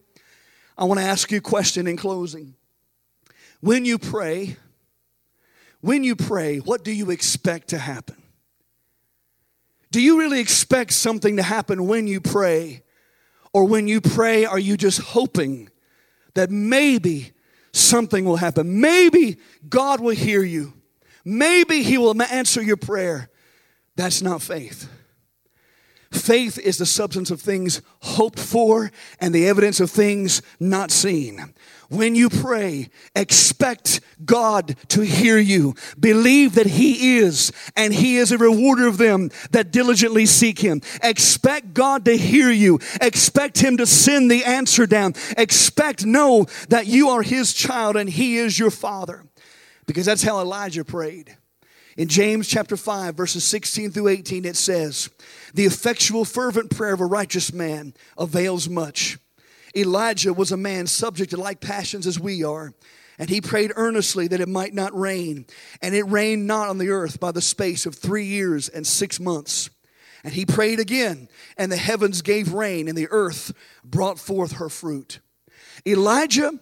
I 0.81 0.85
want 0.85 0.99
to 0.99 1.05
ask 1.05 1.31
you 1.31 1.39
a 1.39 1.43
question 1.43 1.87
in 1.87 1.99
closing. 1.99 2.55
When 3.61 3.85
you 3.85 3.99
pray, 3.99 4.57
when 5.83 6.03
you 6.05 6.17
pray, 6.17 6.57
what 6.57 6.83
do 6.83 6.91
you 6.91 7.11
expect 7.11 7.69
to 7.69 7.79
happen? 7.79 8.17
Do 9.91 10.01
you 10.01 10.19
really 10.19 10.41
expect 10.41 10.95
something 10.95 11.37
to 11.37 11.43
happen 11.43 11.87
when 11.87 12.07
you 12.07 12.23
pray? 12.23 12.83
Or 13.53 13.67
when 13.67 13.89
you 13.89 14.01
pray, 14.01 14.47
are 14.47 14.59
you 14.59 14.79
just 14.79 15.01
hoping 15.01 15.69
that 16.35 16.51
maybe 16.51 17.33
something 17.73 18.25
will 18.25 18.37
happen? 18.37 18.81
Maybe 18.81 19.37
God 19.69 20.01
will 20.01 20.15
hear 20.15 20.43
you. 20.43 20.73
Maybe 21.27 21.83
He 21.83 21.99
will 21.99 22.21
answer 22.23 22.63
your 22.63 22.79
prayer. 22.79 23.29
That's 23.97 24.23
not 24.23 24.41
faith. 24.41 24.89
Faith 26.21 26.59
is 26.59 26.79
the 26.79 26.87
substance 26.87 27.31
of 27.31 27.41
things 27.41 27.83
hoped 28.03 28.39
for 28.39 28.93
and 29.21 29.35
the 29.35 29.49
evidence 29.49 29.81
of 29.81 29.91
things 29.91 30.43
not 30.61 30.91
seen. 30.91 31.55
When 31.89 32.15
you 32.15 32.31
pray, 32.31 32.89
expect 33.17 34.01
God 34.25 34.77
to 34.89 35.01
hear 35.01 35.39
you. 35.39 35.75
Believe 35.99 36.55
that 36.55 36.67
He 36.67 37.19
is, 37.19 37.51
and 37.77 37.93
He 37.93 38.17
is 38.17 38.31
a 38.31 38.39
rewarder 38.39 38.87
of 38.87 38.97
them 38.97 39.31
that 39.51 39.73
diligently 39.73 40.25
seek 40.27 40.61
Him. 40.61 40.83
Expect 41.03 41.75
God 41.75 42.05
to 42.05 42.17
hear 42.17 42.51
you. 42.51 42.79
Expect 43.01 43.59
Him 43.59 43.77
to 43.79 43.87
send 43.87 44.31
the 44.31 44.45
answer 44.45 44.87
down. 44.87 45.15
Expect, 45.37 46.07
know 46.07 46.47
that 46.69 46.87
you 46.87 47.09
are 47.09 47.23
His 47.23 47.53
child 47.53 47.97
and 47.97 48.09
He 48.09 48.37
is 48.37 48.57
your 48.57 48.71
Father. 48.71 49.25
Because 49.87 50.07
that's 50.07 50.23
how 50.23 50.39
Elijah 50.39 50.85
prayed. 50.85 51.37
In 51.97 52.09
James 52.09 52.47
chapter 52.47 52.77
5, 52.77 53.17
verses 53.17 53.45
16 53.45 53.91
through 53.91 54.09
18, 54.09 54.45
it 54.45 54.57
says, 54.57 55.11
The 55.55 55.65
effectual, 55.65 56.25
fervent 56.25 56.71
prayer 56.71 56.95
of 56.95 57.01
a 57.01 57.07
righteous 57.07 57.53
man 57.53 57.95
avails 58.17 58.69
much. 58.69 59.19
Elijah 59.77 60.33
was 60.33 60.53
a 60.53 60.57
man 60.57 60.87
subject 60.87 61.31
to 61.31 61.37
like 61.37 61.61
passions 61.61 62.07
as 62.07 62.19
we 62.19 62.45
are. 62.45 62.73
And 63.19 63.29
he 63.29 63.41
prayed 63.41 63.73
earnestly 63.77 64.29
that 64.29 64.41
it 64.41 64.49
might 64.49 64.73
not 64.73 64.99
rain. 64.99 65.47
And 65.83 65.95
it 65.95 66.05
rained 66.05 66.47
not 66.47 66.69
on 66.69 66.79
the 66.79 66.89
earth 66.89 67.21
by 67.21 67.33
the 67.33 67.43
space 67.43 67.85
of 67.87 67.95
three 67.95 68.25
years 68.25 68.69
and 68.69 68.87
six 68.87 69.21
months. 69.21 69.69
And 70.25 70.33
he 70.33 70.47
prayed 70.47 70.81
again, 70.81 71.29
and 71.57 71.73
the 71.73 71.77
heavens 71.77 72.23
gave 72.23 72.53
rain, 72.53 72.89
and 72.89 72.97
the 72.97 73.09
earth 73.11 73.53
brought 73.85 74.19
forth 74.19 74.53
her 74.53 74.69
fruit. 74.69 75.21
Elijah 75.87 76.53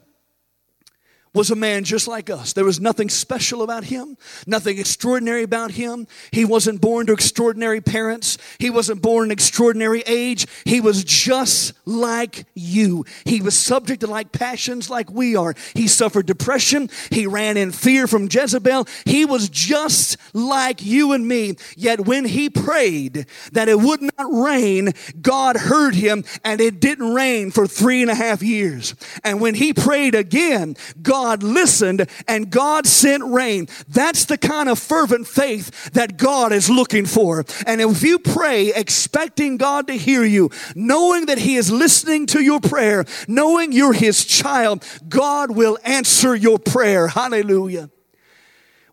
was 1.38 1.52
a 1.52 1.56
man 1.56 1.84
just 1.84 2.08
like 2.08 2.30
us. 2.30 2.52
There 2.52 2.64
was 2.64 2.80
nothing 2.80 3.08
special 3.08 3.62
about 3.62 3.84
him, 3.84 4.18
nothing 4.44 4.76
extraordinary 4.76 5.44
about 5.44 5.70
him. 5.70 6.08
He 6.32 6.44
wasn't 6.44 6.80
born 6.80 7.06
to 7.06 7.12
extraordinary 7.12 7.80
parents. 7.80 8.38
He 8.58 8.70
wasn't 8.70 9.02
born 9.02 9.26
in 9.26 9.30
extraordinary 9.30 10.02
age. 10.04 10.48
He 10.64 10.80
was 10.80 11.04
just 11.04 11.74
like 11.86 12.44
you. 12.54 13.04
He 13.24 13.40
was 13.40 13.56
subject 13.56 14.00
to 14.00 14.08
like 14.08 14.32
passions 14.32 14.90
like 14.90 15.12
we 15.12 15.36
are. 15.36 15.54
He 15.74 15.86
suffered 15.86 16.26
depression. 16.26 16.90
He 17.10 17.28
ran 17.28 17.56
in 17.56 17.70
fear 17.70 18.08
from 18.08 18.28
Jezebel. 18.28 18.88
He 19.04 19.24
was 19.24 19.48
just 19.48 20.16
like 20.34 20.84
you 20.84 21.12
and 21.12 21.28
me. 21.28 21.54
Yet 21.76 22.00
when 22.00 22.24
he 22.24 22.50
prayed 22.50 23.26
that 23.52 23.68
it 23.68 23.78
would 23.78 24.02
not 24.02 24.26
rain, 24.28 24.92
God 25.22 25.56
heard 25.56 25.94
him 25.94 26.24
and 26.44 26.60
it 26.60 26.80
didn't 26.80 27.14
rain 27.14 27.52
for 27.52 27.68
three 27.68 28.02
and 28.02 28.10
a 28.10 28.16
half 28.16 28.42
years. 28.42 28.96
And 29.22 29.40
when 29.40 29.54
he 29.54 29.72
prayed 29.72 30.16
again, 30.16 30.74
God 31.00 31.27
God 31.28 31.42
listened 31.42 32.08
and 32.26 32.48
God 32.48 32.86
sent 32.86 33.22
rain. 33.22 33.68
That's 33.86 34.24
the 34.24 34.38
kind 34.38 34.66
of 34.70 34.78
fervent 34.78 35.26
faith 35.26 35.90
that 35.92 36.16
God 36.16 36.52
is 36.52 36.70
looking 36.70 37.04
for. 37.04 37.44
And 37.66 37.82
if 37.82 38.02
you 38.02 38.18
pray 38.18 38.72
expecting 38.72 39.58
God 39.58 39.88
to 39.88 39.92
hear 39.92 40.24
you, 40.24 40.50
knowing 40.74 41.26
that 41.26 41.36
He 41.36 41.56
is 41.56 41.70
listening 41.70 42.24
to 42.28 42.42
your 42.42 42.60
prayer, 42.60 43.04
knowing 43.26 43.72
you're 43.72 43.92
His 43.92 44.24
child, 44.24 44.82
God 45.06 45.50
will 45.50 45.76
answer 45.84 46.34
your 46.34 46.58
prayer. 46.58 47.08
Hallelujah. 47.08 47.90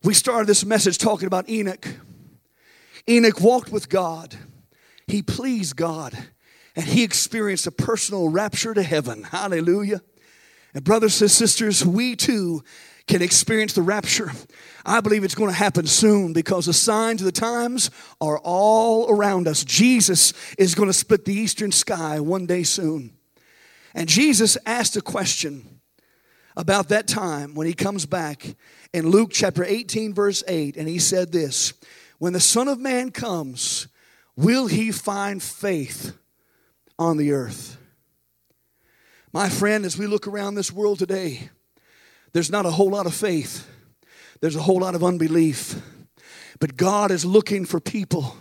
We 0.04 0.14
started 0.14 0.48
this 0.48 0.66
message 0.66 0.98
talking 0.98 1.28
about 1.28 1.48
Enoch. 1.50 1.88
Enoch 3.10 3.40
walked 3.40 3.72
with 3.72 3.88
God, 3.88 4.36
he 5.08 5.22
pleased 5.22 5.78
God, 5.78 6.18
and 6.76 6.86
he 6.86 7.04
experienced 7.04 7.66
a 7.66 7.72
personal 7.72 8.28
rapture 8.28 8.74
to 8.74 8.84
heaven. 8.84 9.24
Hallelujah. 9.24 10.02
And, 10.76 10.84
brothers 10.84 11.22
and 11.22 11.32
sisters, 11.32 11.84
we 11.84 12.16
too 12.16 12.64
can 13.08 13.22
experience 13.22 13.74
the 13.74 13.82
rapture. 13.82 14.32
I 14.86 15.00
believe 15.00 15.24
it's 15.24 15.36
going 15.36 15.50
to 15.50 15.56
happen 15.56 15.88
soon 15.88 16.34
because 16.34 16.66
the 16.66 16.74
signs 16.74 17.22
of 17.22 17.26
the 17.26 17.32
times 17.32 17.90
are 18.20 18.40
all 18.40 19.10
around 19.10 19.48
us. 19.48 19.64
Jesus 19.64 20.34
is 20.58 20.76
going 20.76 20.90
to 20.90 20.94
split 20.94 21.24
the 21.24 21.34
eastern 21.34 21.72
sky 21.72 22.20
one 22.20 22.46
day 22.46 22.64
soon. 22.64 23.16
And 23.94 24.10
Jesus 24.10 24.58
asked 24.66 24.98
a 24.98 25.02
question 25.02 25.80
about 26.58 26.90
that 26.90 27.08
time 27.08 27.56
when 27.56 27.68
he 27.68 27.74
comes 27.74 28.06
back 28.06 28.56
in 28.94 29.10
Luke 29.10 29.30
chapter 29.32 29.64
18, 29.64 30.14
verse 30.14 30.44
8. 30.46 30.76
And 30.76 30.90
he 30.90 31.00
said 31.00 31.32
this 31.32 31.74
When 32.18 32.34
the 32.34 32.40
Son 32.42 32.68
of 32.68 32.80
Man 32.80 33.12
comes, 33.12 33.88
will 34.36 34.68
he 34.68 34.92
find 34.92 35.42
faith 35.42 36.18
on 37.00 37.16
the 37.16 37.32
earth? 37.32 37.78
My 39.36 39.50
friend, 39.50 39.84
as 39.84 39.98
we 39.98 40.08
look 40.08 40.30
around 40.30 40.56
this 40.56 40.72
world 40.72 40.98
today, 40.98 41.50
there's 42.32 42.50
not 42.50 42.66
a 42.66 42.72
whole 42.72 42.92
lot 42.92 43.06
of 43.06 43.14
faith, 43.14 43.68
there's 44.40 44.56
a 44.56 44.62
whole 44.62 44.80
lot 44.80 44.96
of 44.96 45.04
unbelief. 45.04 45.76
But 46.62 46.78
God 46.78 47.12
is 47.12 47.26
looking 47.26 47.66
for 47.66 47.82
people 47.82 48.38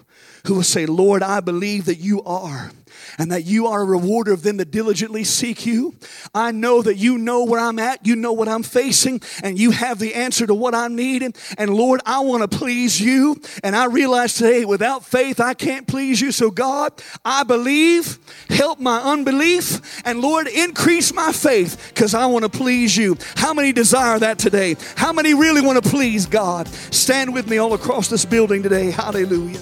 who 0.47 0.55
will 0.55 0.63
say, 0.63 0.87
Lord, 0.87 1.23
I 1.23 1.41
believe 1.41 1.87
that 1.87 1.99
you 1.99 2.23
are 2.23 2.71
and 3.19 3.31
that 3.33 3.45
you 3.45 3.67
are 3.67 3.83
a 3.83 3.85
rewarder 3.85 4.33
of 4.33 4.43
them 4.43 4.57
that 4.59 4.71
diligently 4.71 5.25
seek 5.25 5.67
you. 5.67 5.95
I 6.35 6.51
know 6.51 6.83
that 6.83 6.97
you 6.97 7.19
know 7.19 7.45
where 7.45 7.61
I'm 7.61 7.79
at, 7.79 8.07
you 8.07 8.17
know 8.17 8.33
what 8.33 8.49
I'm 8.49 8.63
facing, 8.63 9.21
and 9.43 9.59
you 9.59 9.71
have 9.71 9.99
the 9.99 10.15
answer 10.15 10.47
to 10.47 10.55
what 10.55 10.75
I'm 10.75 10.97
needing. 10.97 11.35
And 11.59 11.75
Lord, 11.75 12.01
I 12.07 12.21
want 12.21 12.49
to 12.49 12.59
please 12.59 13.01
you. 13.01 13.41
And 13.63 13.75
I 13.77 13.87
realize 13.87 14.35
today, 14.35 14.65
without 14.65 15.05
faith, 15.05 15.41
I 15.41 15.55
can't 15.55 15.87
please 15.87 16.21
you. 16.21 16.33
So, 16.33 16.51
God, 16.51 16.93
I 17.25 17.45
believe, 17.45 18.19
help 18.49 18.81
my 18.81 19.01
unbelief, 19.01 20.03
and 20.05 20.21
Lord, 20.21 20.49
increase 20.49 21.13
my 21.13 21.33
faith 21.33 21.93
because 21.95 22.15
I 22.15 22.27
want 22.27 22.45
to 22.45 22.49
please 22.49 22.97
you. 22.97 23.17
How 23.37 23.55
many 23.55 23.73
desire 23.73 24.19
that 24.19 24.39
today? 24.39 24.77
How 24.97 25.13
many 25.13 25.35
really 25.35 25.61
want 25.61 25.83
to 25.83 25.91
please 25.91 26.27
God? 26.27 26.69
Stand 26.69 27.33
with 27.33 27.49
me 27.49 27.59
all 27.59 27.75
across 27.75 28.09
this 28.09 28.25
building 28.25 28.63
today. 28.63 28.91
Hallelujah. 28.91 29.61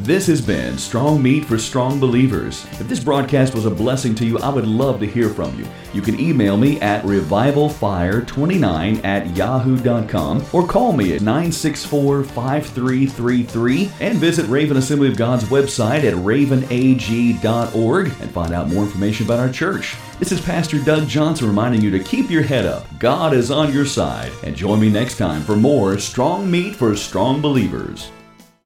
This 0.00 0.26
has 0.26 0.42
been 0.42 0.76
Strong 0.76 1.22
Meat 1.22 1.46
for 1.46 1.56
Strong 1.56 2.00
Believers. 2.00 2.66
If 2.72 2.86
this 2.86 3.02
broadcast 3.02 3.54
was 3.54 3.64
a 3.64 3.70
blessing 3.70 4.14
to 4.16 4.26
you, 4.26 4.38
I 4.40 4.50
would 4.50 4.66
love 4.66 5.00
to 5.00 5.06
hear 5.06 5.30
from 5.30 5.58
you. 5.58 5.66
You 5.94 6.02
can 6.02 6.20
email 6.20 6.58
me 6.58 6.78
at 6.82 7.02
revivalfire29 7.04 9.02
at 9.02 9.34
yahoo.com 9.34 10.44
or 10.52 10.66
call 10.66 10.92
me 10.92 11.14
at 11.14 11.22
964 11.22 12.24
5333 12.24 13.90
and 14.00 14.18
visit 14.18 14.46
Raven 14.48 14.76
Assembly 14.76 15.08
of 15.08 15.16
God's 15.16 15.44
website 15.44 16.04
at 16.04 16.12
ravenag.org 16.14 18.06
and 18.20 18.30
find 18.30 18.52
out 18.52 18.68
more 18.68 18.84
information 18.84 19.24
about 19.24 19.40
our 19.40 19.50
church. 19.50 19.96
This 20.18 20.30
is 20.30 20.42
Pastor 20.42 20.78
Doug 20.78 21.08
Johnson 21.08 21.46
reminding 21.46 21.80
you 21.80 21.90
to 21.92 22.04
keep 22.04 22.28
your 22.28 22.42
head 22.42 22.66
up. 22.66 22.84
God 22.98 23.32
is 23.32 23.50
on 23.50 23.72
your 23.72 23.86
side. 23.86 24.30
And 24.42 24.54
join 24.54 24.78
me 24.78 24.90
next 24.90 25.16
time 25.16 25.40
for 25.42 25.56
more 25.56 25.98
Strong 25.98 26.50
Meat 26.50 26.76
for 26.76 26.94
Strong 26.94 27.40
Believers. 27.40 28.10